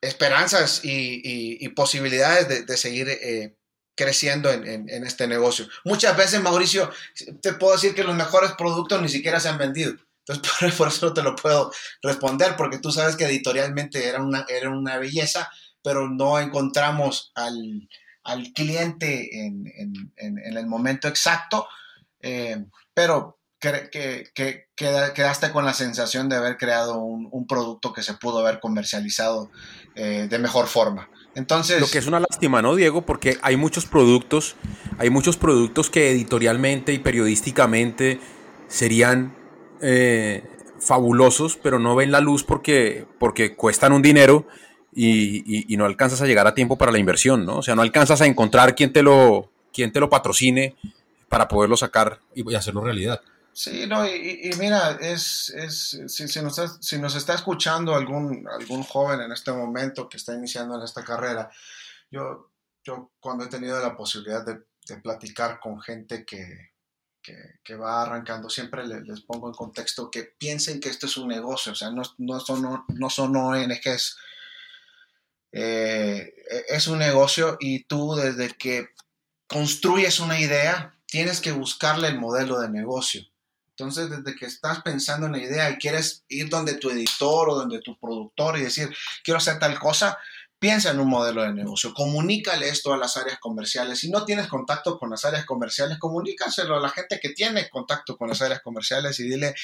[0.00, 3.56] esperanzas y, posibilidades de, seguir
[3.94, 5.68] creciendo en, en, este negocio.
[5.84, 6.90] Muchas veces, Mauricio,
[7.40, 9.94] te puedo decir que los mejores productos ni siquiera se han vendido.
[10.28, 11.72] Entonces, por, eso no te lo puedo
[12.02, 15.50] responder, porque tú sabes que editorialmente era una, era una belleza,
[15.86, 17.88] pero no encontramos al,
[18.56, 21.68] cliente en, el momento exacto.
[22.20, 24.32] Eh, pero que,
[24.74, 29.48] quedaste con la sensación de haber creado un, producto que se pudo haber comercializado
[29.94, 31.08] eh, de mejor forma.
[31.36, 33.06] Entonces, lo que es una lástima, ¿no, Diego?
[33.06, 34.56] Porque hay muchos productos,
[34.98, 38.18] hay muchos productos que editorialmente y periodísticamente
[38.66, 39.36] serían
[39.80, 40.42] eh,
[40.80, 44.48] fabulosos, pero no ven la luz porque, porque cuestan un dinero
[44.98, 47.58] y, no alcanzas a llegar a tiempo para la inversión, ¿no?
[47.58, 50.74] O sea, no alcanzas a encontrar quien te lo, quien te lo patrocine
[51.28, 53.20] para poderlo sacar y hacerlo realidad.
[53.52, 58.82] Sí, no, y, mira, es, es si, nos está, si, nos está, escuchando algún, algún
[58.82, 61.50] joven en este momento que está iniciando en esta carrera,
[62.10, 62.50] yo,
[62.84, 64.62] yo cuando he tenido la posibilidad de,
[65.02, 66.70] platicar con gente que,
[67.74, 68.48] va arrancando.
[68.48, 72.02] Siempre les, pongo en contexto que piensen que esto es un negocio, o sea, no,
[72.18, 74.16] no, son, no son ONGs.
[75.58, 76.34] Eh,
[76.68, 78.90] es un negocio y tú desde que
[79.46, 83.22] construyes una idea, tienes que buscarle el modelo de negocio.
[83.70, 87.54] Entonces, desde que estás pensando en la idea y quieres ir donde tu editor o
[87.54, 88.94] donde tu productor y decir,
[89.24, 90.18] quiero hacer tal cosa,
[90.58, 94.00] piensa en un modelo de negocio, comunícale esto a las áreas comerciales.
[94.00, 98.16] Si no tienes contacto con las áreas comerciales, comunícaselo a la gente que tiene contacto
[98.16, 99.54] con las áreas comerciales y dile,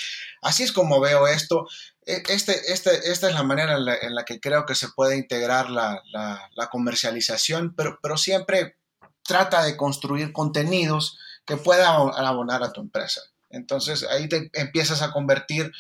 [0.43, 1.67] así es como veo esto,
[2.05, 5.71] e, este, este, esta es la manera en la, que creo que se puede integrar
[5.71, 8.77] la, la, comercialización, pero, pero siempre
[9.23, 13.23] trata de construir contenidos que puedan abonar a tu empresa.
[13.53, 15.73] Entonces ahí te empiezas a convertir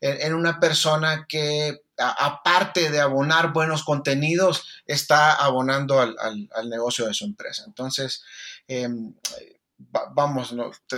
[0.00, 7.24] en, una persona que, aparte de abonar buenos contenidos, está abonando al, negocio de su
[7.24, 7.64] empresa.
[7.66, 8.24] Entonces,
[8.66, 9.14] em,
[10.12, 10.54] vamos,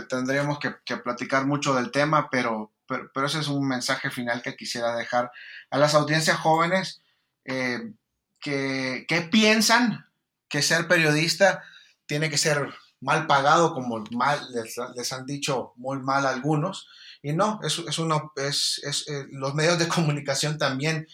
[0.09, 4.95] tendríamos que, platicar mucho del tema, pero, pero, ese es un mensaje final que quisiera
[4.95, 5.31] dejar
[5.71, 7.03] a las audiencias jóvenes
[7.45, 7.93] eh,
[8.41, 10.07] que, piensan
[10.49, 11.63] que ser periodista
[12.07, 16.89] tiene que ser mal pagado, como mal, les, han dicho muy mal algunos.
[17.23, 21.07] Y no, es, es uno, es, es eh, los medios de comunicación también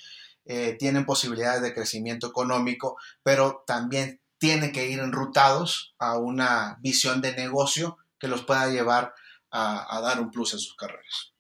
[0.47, 7.21] eh, tienen posibilidades de crecimiento económico, pero también tienen que ir enrutados a una visión
[7.21, 9.13] de negocio que los pueda llevar
[9.51, 11.35] a, a dar un plus en sus carreras.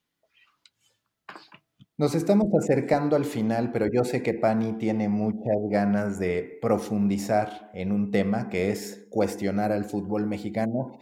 [1.96, 7.72] Nos estamos acercando al final, pero yo sé que Pani tiene muchas ganas de profundizar
[7.74, 10.96] en un tema que es cuestionar al fútbol mexicano.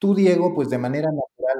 [0.00, 1.10] Tú, Diego, pues de manera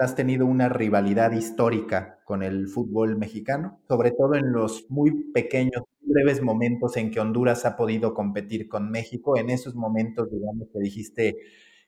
[0.00, 5.82] has tenido una rivalidad histórica con el fútbol mexicano, sobre todo en los muy pequeños,
[6.12, 9.36] breves momentos en que Honduras ha podido competir con México.
[9.36, 11.36] En esos momentos, digamos que dijiste,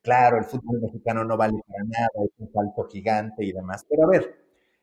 [0.03, 3.85] claro, el fútbol mexicano no vale para nada, es un salto gigante y demás.
[3.89, 4.37] Pero a ver,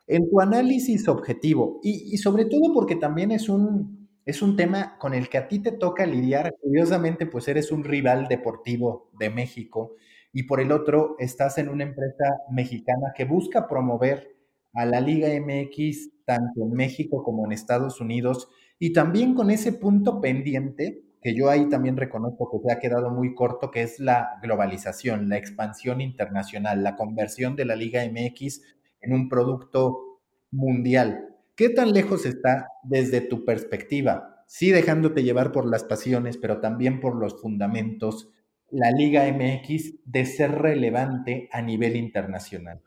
[0.07, 5.13] en tu análisis objetivo y, sobre todo porque también es un, es un tema con
[5.13, 6.55] el que a ti te toca lidiar.
[6.61, 9.95] Curiosamente, pues eres un rival deportivo de México
[10.33, 14.35] y por el otro estás en una empresa mexicana que busca promover
[14.73, 18.47] a la Liga MX tanto en México como en Estados Unidos
[18.79, 23.11] y también con ese punto pendiente que yo ahí también reconozco que se ha quedado
[23.11, 28.61] muy corto, que es la globalización, la expansión internacional, la conversión de la Liga MX
[29.01, 31.27] en un producto mundial.
[31.55, 34.43] ¿Qué tan lejos está desde tu perspectiva?
[34.47, 38.29] Sí dejándote llevar por las pasiones, pero también por los fundamentos,
[38.71, 42.81] la Liga MX de ser relevante a nivel internacional.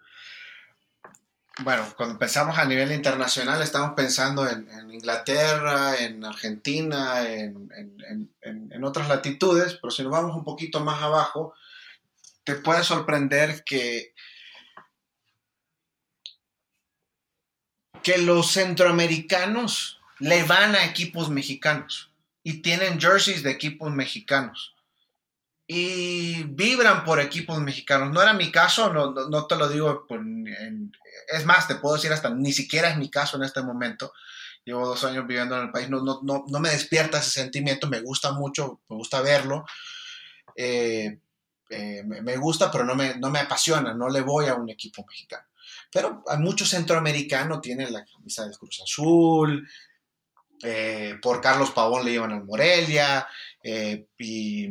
[1.62, 7.70] Bueno, cuando pensamos a nivel internacional estamos pensando en, Inglaterra, en Argentina, en,
[8.40, 11.54] en, otras latitudes, pero si nos vamos un poquito más abajo,
[12.42, 14.12] te puede sorprender que
[18.02, 22.10] que los centroamericanos le van a equipos mexicanos
[22.42, 24.73] y tienen jerseys de equipos mexicanos
[25.66, 28.12] y vibran por equipos mexicanos.
[28.12, 30.06] No era mi caso, no, te lo digo,
[31.28, 34.12] es más, te puedo decir hasta ni siquiera es mi caso en este momento.
[34.64, 38.32] Llevo dos años viviendo en el país, no, no, me despierta ese sentimiento, me gusta
[38.32, 39.64] mucho, me gusta verlo.
[40.56, 41.18] Eh,
[41.70, 45.04] eh, me, gusta, pero no me, no me apasiona, no le voy a un equipo
[45.06, 45.46] mexicano.
[45.90, 49.66] Pero hay muchos centroamericanos tienen la camisa del Cruz Azul,
[50.62, 53.26] eh, por Carlos Pavón le llevan al Morelia,
[53.64, 54.68] eh, y,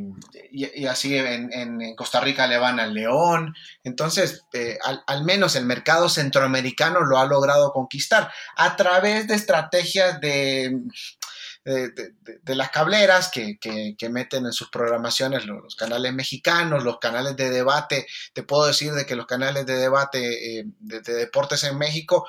[0.85, 3.55] así en, Costa Rica le van al León.
[3.83, 4.77] Entonces, eh,
[5.07, 10.79] al, menos el mercado centroamericano lo ha logrado conquistar a través de estrategias de
[11.63, 18.05] de, las cableras que, meten en sus programaciones los, canales mexicanos, los canales de debate.
[18.33, 22.27] Te puedo decir de que los canales de debate eh, de, deportes en México,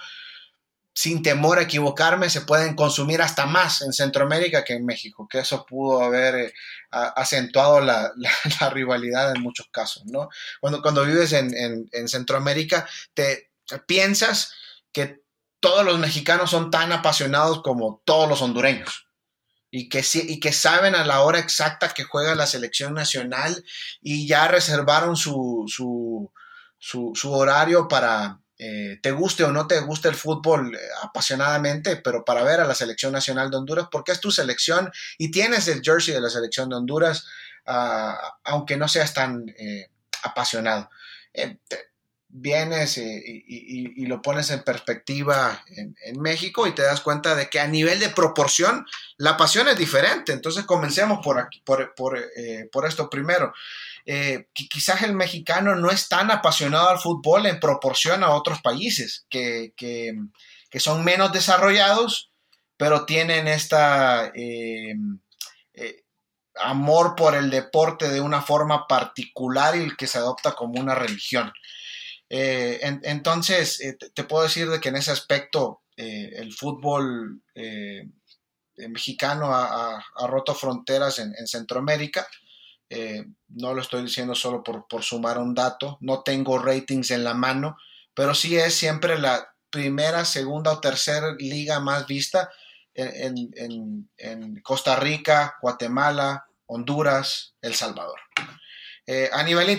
[0.95, 5.40] sin temor a equivocarme, se pueden consumir hasta más en Centroamérica que en México, que
[5.40, 6.53] eso pudo haber eh,
[6.90, 8.12] acentuado la,
[8.70, 10.28] rivalidad en muchos casos, ¿no?
[10.61, 11.53] Cuando, cuando vives en,
[11.92, 13.51] en Centroamérica, te
[13.86, 14.55] piensas
[14.92, 15.22] que
[15.61, 19.05] todos los mexicanos son tan apasionados como todos los hondureños
[19.76, 23.64] y que, y que saben a la hora exacta que juega la selección nacional
[24.01, 25.64] y ya reservaron su,
[26.78, 32.24] su, horario para, eh, te guste o no te guste el fútbol eh, apasionadamente, pero
[32.24, 35.82] para ver a la selección nacional de Honduras, porque es tu selección y tienes el
[35.82, 37.26] jersey de la selección de Honduras,
[37.66, 39.88] ah, aunque no seas tan eh,
[40.22, 40.88] apasionado
[42.36, 47.61] vienes eh, y, lo pones en perspectiva en, México y te das cuenta de que
[47.61, 48.84] a nivel de proporción
[49.16, 50.32] la pasión es diferente.
[50.32, 53.55] Entonces comencemos por, aquí, por, por, eh, esto primero.
[54.07, 59.26] Eh, quizás el mexicano no es tan apasionado al fútbol en proporción a otros países
[59.30, 60.14] que, que,
[60.78, 62.32] son menos desarrollados,
[62.76, 64.32] pero tienen esta
[66.57, 71.52] amor por el deporte de una forma particular y que se adopta como una religión.
[72.28, 77.42] Eh, entonces, eh, te puedo decir de que en ese aspecto eh, el fútbol
[78.76, 82.26] mexicano ha, roto fronteras en, Centroamérica.
[83.49, 87.76] No lo estoy diciendo solo por, sumar un dato, no tengo ratings en la mano,
[88.14, 92.51] pero sí es siempre la primera, segunda o tercera liga más vista
[92.95, 98.20] en, Costa Rica, Guatemala, Honduras, El Salvador.
[99.07, 99.78] Eh, a, nivel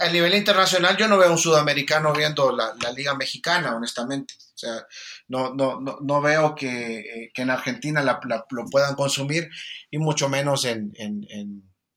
[0.00, 4.34] a, nivel internacional yo no veo un sudamericano viendo la, Liga Mexicana, honestamente.
[4.34, 4.86] O sea,
[5.28, 9.48] no, no, no, veo que, eh, en Argentina lo puedan consumir
[9.90, 10.92] y mucho menos en,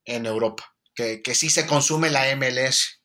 [0.07, 0.63] Europa,
[0.95, 3.01] que, sí se consume la MLS.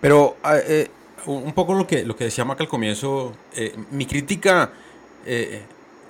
[0.00, 0.90] Pero ah, eh,
[1.26, 3.36] un poco lo que, lo que decía Mac al comienzo,
[3.90, 4.72] mi crítica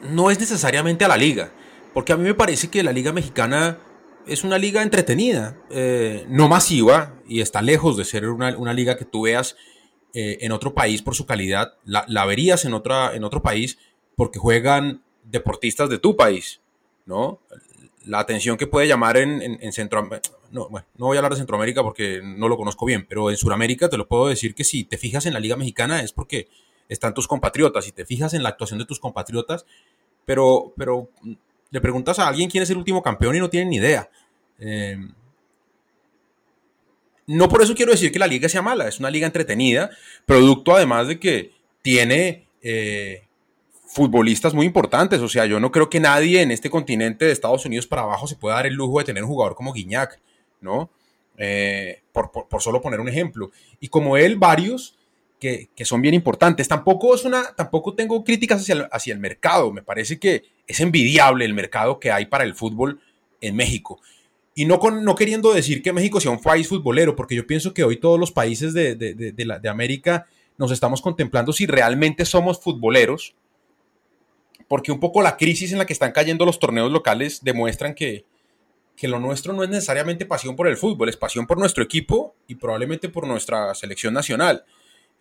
[0.02, 1.52] no es necesariamente a la liga,
[1.92, 3.78] porque a mí me parece que la Liga Mexicana
[4.26, 9.04] es una liga entretenida, eh, no masiva, y está lejos de ser una, liga que
[9.04, 9.56] tú veas
[10.14, 11.74] eh, en otro país por su calidad.
[11.84, 13.78] La, verías en, otra, en otro país
[14.16, 16.60] porque juegan deportistas de tu país,
[17.06, 17.40] ¿no?
[18.06, 21.82] La atención que puede llamar en, en, Centroamérica, no, no voy a hablar de Centroamérica
[21.82, 24.98] porque no lo conozco bien, pero en Sudamérica te lo puedo decir que si te
[24.98, 26.48] fijas en la Liga Mexicana es porque
[26.88, 29.64] están tus compatriotas, si te fijas en la actuación de tus compatriotas,
[30.26, 31.08] pero, pero
[31.70, 34.08] le preguntas a alguien quién es el último campeón y no tienen ni idea.
[34.58, 34.98] Eh,
[37.26, 39.90] no por eso quiero decir que la liga sea mala, es una liga entretenida,
[40.26, 41.52] producto además de que
[41.82, 43.23] tiene eh,
[43.94, 45.20] futbolistas muy importantes.
[45.20, 48.26] O sea, yo no creo que nadie en este continente de Estados Unidos para abajo
[48.26, 50.20] se pueda dar el lujo de tener un jugador como Guiñac,
[50.60, 50.90] ¿no?
[51.38, 52.30] Eh, por,
[52.60, 53.52] solo poner un ejemplo.
[53.78, 54.96] Y como él, varios
[55.38, 56.66] que, son bien importantes.
[56.66, 59.72] Tampoco, es una, tampoco tengo críticas hacia el, hacia el mercado.
[59.72, 63.00] Me parece que es envidiable el mercado que hay para el fútbol
[63.40, 64.00] en México.
[64.56, 67.74] Y no, con, no queriendo decir que México sea un país futbolero, porque yo pienso
[67.74, 70.26] que hoy todos los países de, de, América
[70.58, 73.34] nos estamos contemplando si realmente somos futboleros,
[74.68, 78.24] porque un poco la crisis en la que están cayendo los torneos locales demuestran que,
[78.96, 82.34] que lo nuestro no es necesariamente pasión por el fútbol, es pasión por nuestro equipo
[82.46, 84.64] y probablemente por nuestra selección nacional,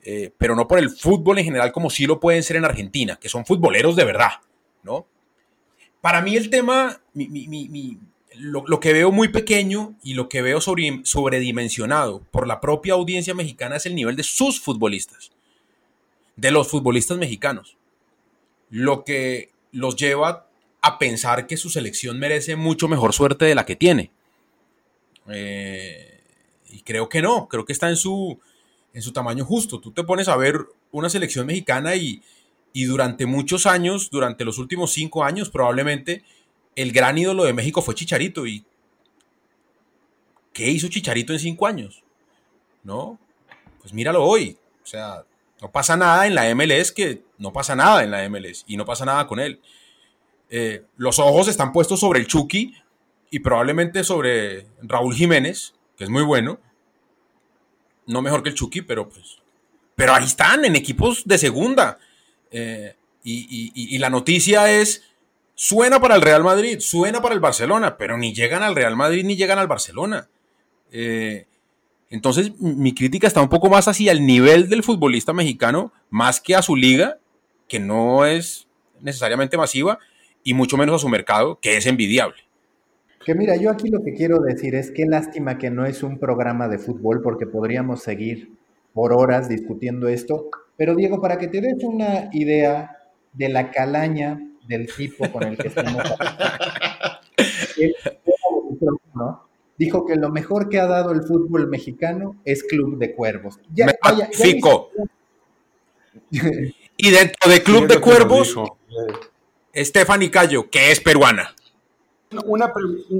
[0.04, 3.18] eh, pero no por el fútbol en general como sí lo pueden ser en Argentina,
[3.20, 4.32] que son futboleros de verdad,
[4.84, 5.08] ¿no?
[6.02, 7.98] Para mí el tema, mi, mi,
[8.36, 13.78] lo, que veo muy pequeño y lo que veo sobredimensionado por la propia audiencia mexicana
[13.78, 15.32] es el nivel de sus futbolistas,
[16.36, 17.78] de los futbolistas mexicanos.
[18.74, 20.48] Lo que los lleva
[20.82, 24.10] a pensar que su selección merece mucho mejor suerte de la que tiene.
[25.30, 26.22] Eh,
[26.72, 28.40] y creo que no, creo que está en su,
[28.92, 29.80] en su tamaño justo.
[29.80, 30.58] Tú te pones a ver
[30.92, 32.24] una selección mexicana y,
[32.74, 36.24] y durante muchos años, durante los últimos cinco años probablemente,
[36.76, 38.48] el gran ídolo de México fue Chicharito.
[38.48, 38.66] ¿Y
[40.52, 42.04] qué hizo Chicharito en cinco años?
[42.82, 43.20] ¿No?
[43.82, 44.58] Pues míralo hoy.
[44.84, 45.26] O sea,
[45.62, 48.86] no pasa nada en la MLS que no pasa nada en la MLS y no
[48.86, 49.62] pasa nada con él.
[50.50, 52.74] Eh, los ojos están puestos sobre el Chucky
[53.30, 56.60] y probablemente sobre Raúl Jiménez, que es muy bueno.
[58.08, 59.38] No mejor que el Chucky, pero pues.
[59.96, 62.00] Pero ahí están, en equipos de segunda.
[62.50, 65.04] Eh, y la noticia es
[65.56, 69.24] Suena para el Real Madrid, suena para el Barcelona, pero ni llegan al Real Madrid
[69.24, 70.28] ni llegan al Barcelona.
[70.92, 71.46] Eh,
[72.10, 76.56] entonces, mi crítica está un poco más hacia el nivel del futbolista mexicano, más que
[76.56, 77.20] a su liga,
[77.74, 78.68] que no es
[79.02, 79.98] necesariamente masiva,
[80.44, 82.38] y mucho menos a su mercado, que es envidiable.
[83.26, 86.20] Que mira, yo aquí lo que quiero decir es qué lástima que no es un
[86.20, 88.52] programa de fútbol, porque podríamos seguir
[88.94, 90.52] por horas discutiendo esto.
[90.78, 92.96] Pero Diego, para que te des una idea
[93.34, 96.04] de la calaña del tipo con el que estamos
[99.80, 103.60] dijo que lo mejor que ha dado el fútbol mexicano es Club de Cuervos.
[103.74, 103.88] Ya,
[107.04, 108.56] y dentro de Club de Cuervos,
[109.76, 111.54] Stephanie Cayo, que es peruana.
[112.46, 112.72] Una,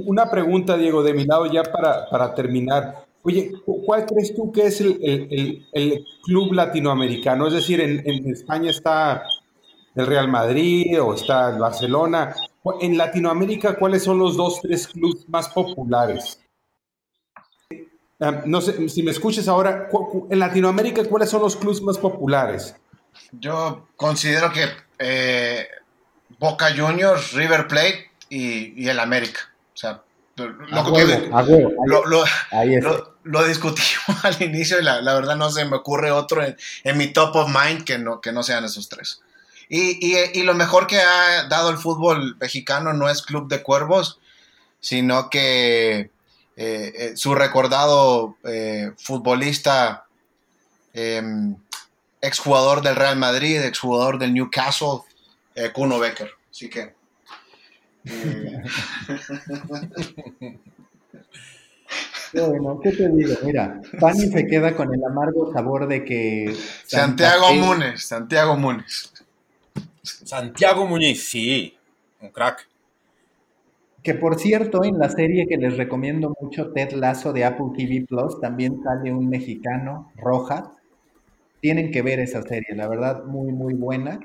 [0.06, 3.04] una, pregunta, Diego, de mi lado ya para, para terminar.
[3.22, 3.52] Oye,
[3.84, 7.46] ¿cuál crees tú que es el, el, club latinoamericano?
[7.46, 9.22] Es decir, en, en España está
[9.94, 12.34] el Real Madrid o está el Barcelona.
[12.80, 16.40] En Latinoamérica, ¿cuáles son los dos, tres clubes más populares?
[18.18, 19.90] Ah, no sé si me escuches ahora,
[20.30, 22.74] en Latinoamérica, ¿cuáles son los clubes más populares?
[23.32, 25.68] Yo considero que eh,
[26.38, 29.40] Boca Juniors, River Plate y, el América.
[29.74, 30.02] O sea,
[33.24, 36.56] lo, discutimos al inicio y la, verdad no se me ocurre otro en,
[36.96, 39.20] mi top of mind que no, que no sean esos tres.
[39.68, 44.20] Y, lo mejor que ha dado el fútbol mexicano no es Club de Cuervos,
[44.80, 46.10] sino que
[46.56, 50.06] eh, eh, su recordado eh, futbolista,
[50.92, 51.56] em,
[52.26, 55.00] exjugador del Real Madrid, exjugador del Newcastle,
[55.72, 56.30] Kuno Becker.
[56.50, 56.94] Así que
[62.32, 63.34] bueno, ¿qué te digo?
[63.44, 66.54] Mira, Fanny se queda con el amargo sabor de que.
[66.84, 69.12] Santiago Munes, Santiago Munes.
[70.02, 71.76] Santiago Muñiz, sí,
[72.20, 72.68] un crack.
[74.02, 78.04] Que por cierto, en la serie que les recomiendo mucho, Ted Lazo de Apple TV
[78.06, 80.64] Plus, también sale un mexicano, Rojas.
[81.64, 84.20] Tienen que ver esa serie, la verdad, muy, muy buena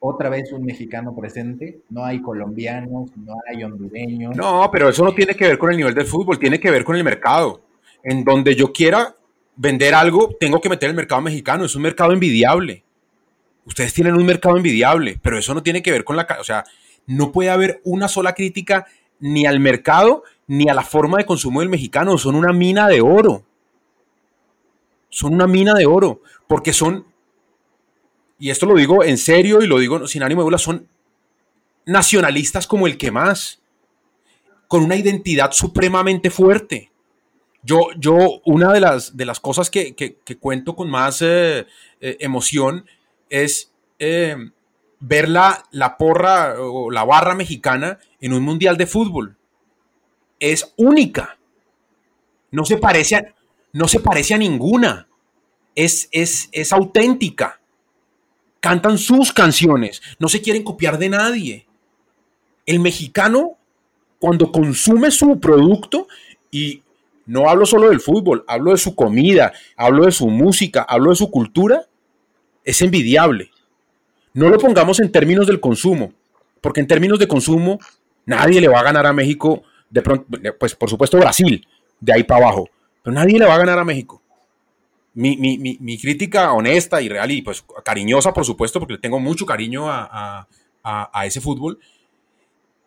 [0.00, 4.34] otra vez un mexicano presente, no hay colombianos, no hay hondureños.
[4.34, 6.82] No, pero eso no tiene que ver con el nivel del fútbol, tiene que ver
[6.82, 7.60] con el mercado.
[8.02, 9.14] En donde yo quiera
[9.54, 12.82] vender algo, tengo que meter el mercado mexicano, es un mercado envidiable.
[13.66, 16.26] Ustedes tienen un mercado envidiable, pero eso no tiene que ver con la...
[16.40, 16.64] O sea,
[17.06, 18.86] no puede haber una sola crítica
[19.20, 23.00] ni al mercado ni a la forma de consumo del mexicano, son una mina de
[23.00, 23.44] oro.
[25.10, 27.04] Son una mina de oro, porque son
[28.40, 30.88] y esto lo digo en serio y lo digo sin ánimo de burla, son
[31.84, 33.60] nacionalistas como el que más,
[34.66, 36.90] con una identidad supremamente fuerte.
[37.62, 39.94] Yo, yo una de las, de las cosas que,
[40.40, 41.66] cuento con más eh,
[42.00, 42.86] eh, emoción
[43.28, 44.36] es eh,
[45.00, 49.36] ver la, la porra o la barra mexicana en un mundial de fútbol.
[50.38, 51.36] Es única.
[52.50, 53.34] No se parece a,
[53.72, 55.08] no se parece a ninguna.
[55.74, 57.60] Es, es, es auténtica
[58.60, 61.66] cantan sus canciones, no se quieren copiar de nadie.
[62.66, 63.56] El mexicano,
[64.18, 66.06] cuando consume su producto,
[66.50, 66.82] y
[67.26, 71.16] no hablo solo del fútbol, hablo de su comida, hablo de su música, hablo de
[71.16, 71.86] su cultura,
[72.64, 73.50] es envidiable.
[74.34, 76.12] No lo pongamos en términos del consumo,
[76.60, 77.80] porque en términos de consumo
[78.26, 80.26] nadie le va a ganar a México, de pronto,
[80.58, 81.66] pues por supuesto Brasil,
[81.98, 82.68] de ahí para abajo,
[83.02, 84.20] pero nadie le va a ganar a México
[85.14, 89.86] mi, crítica honesta y real y pues cariñosa, por supuesto, porque le tengo mucho cariño
[89.88, 90.46] a,
[91.24, 91.78] ese fútbol,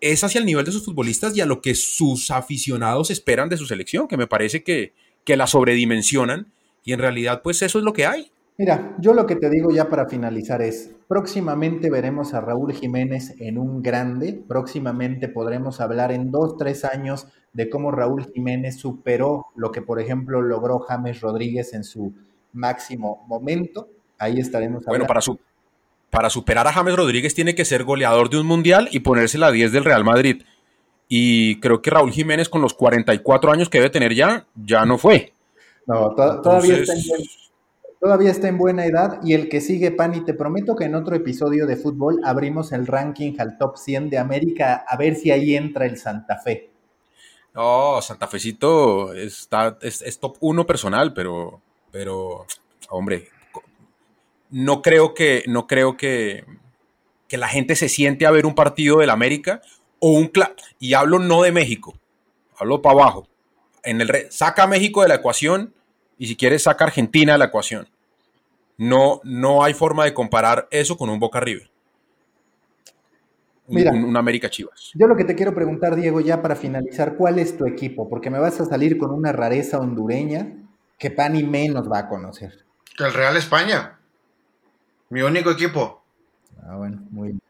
[0.01, 3.57] es hacia el nivel de sus futbolistas y a lo que sus aficionados esperan de
[3.57, 4.93] su selección, que me parece que,
[5.23, 6.51] que la sobredimensionan
[6.83, 8.31] y en realidad pues eso es lo que hay.
[8.57, 13.33] Mira, yo lo que te digo ya para finalizar es, próximamente veremos a Raúl Jiménez
[13.39, 19.47] en un grande, próximamente podremos hablar en dos, tres años de cómo Raúl Jiménez superó
[19.55, 22.13] lo que, por ejemplo, logró James Rodríguez en su
[22.51, 23.87] máximo momento.
[24.19, 24.91] Ahí estaremos hablando.
[24.91, 25.39] Bueno, para, su,
[26.11, 29.51] para superar a James Rodríguez tiene que ser goleador de un mundial y ponerse la
[29.51, 30.43] 10 del Real Madrid.
[31.07, 34.99] Y creo que Raúl Jiménez, con los 44 años que debe tener ya, ya no
[34.99, 35.33] fue.
[35.87, 36.99] No, todavía está en
[38.03, 41.15] Todavía está en buena edad y el que sigue, Pani, te prometo que en otro
[41.15, 45.55] episodio de fútbol abrimos el ranking al top 100 de América a ver si ahí
[45.55, 46.69] entra el Santa Fe.
[47.53, 52.45] No, Santa Fecito está, es, top 1 personal, pero, pero,
[52.89, 53.29] hombre,
[54.49, 56.43] no creo que, no creo que,
[57.29, 59.61] que la gente se siente a ver un partido del América
[59.99, 60.29] o un...
[60.77, 61.97] Y hablo no de México,
[62.57, 63.29] hablo para abajo.
[63.81, 65.73] En el, saca a México de la ecuación
[66.17, 67.92] y si quieres saca a Argentina de la ecuación.
[68.77, 71.69] No, no hay forma de comparar eso con un Boca River.
[73.67, 74.91] Un, Mira, un, América Chivas.
[74.93, 78.09] Yo lo que te quiero preguntar, Diego, ya para finalizar, ¿cuál es tu equipo?
[78.09, 80.57] Porque me vas a salir con una rareza hondureña
[80.97, 82.65] que Pani menos va a conocer.
[82.99, 83.99] El Real España.
[85.09, 86.03] Mi único equipo.
[86.65, 87.41] Ah, bueno, muy bien.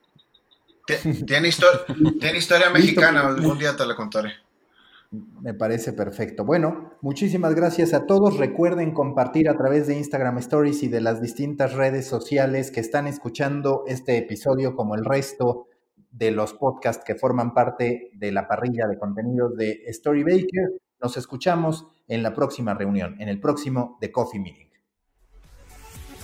[0.86, 1.14] Tiene,
[2.20, 4.43] tiene historia mexicana, algún día te la contaré.
[5.42, 6.44] Me parece perfecto.
[6.44, 8.38] Bueno, muchísimas gracias a todos.
[8.38, 13.06] Recuerden compartir a través de Instagram Stories y de las distintas redes sociales que están
[13.06, 15.68] escuchando este episodio como el resto
[16.10, 20.82] de los podcasts que forman parte de la parrilla de contenidos de Story Baker.
[21.00, 24.70] Nos escuchamos en la próxima reunión, en el próximo The Coffee Meeting.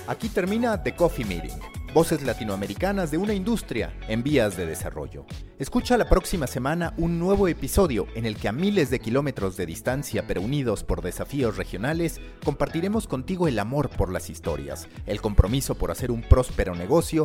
[0.08, 5.26] Aquí termina The Coffee Meeting Voces latinoamericanas de una industria en vías de desarrollo.
[5.58, 9.66] Escucha la próxima semana un nuevo episodio en el que a miles de kilómetros de
[9.66, 15.74] distancia pero unidos por desafíos regionales, compartiremos contigo el amor por las historias, el compromiso
[15.74, 17.18] por hacer un próspero negocio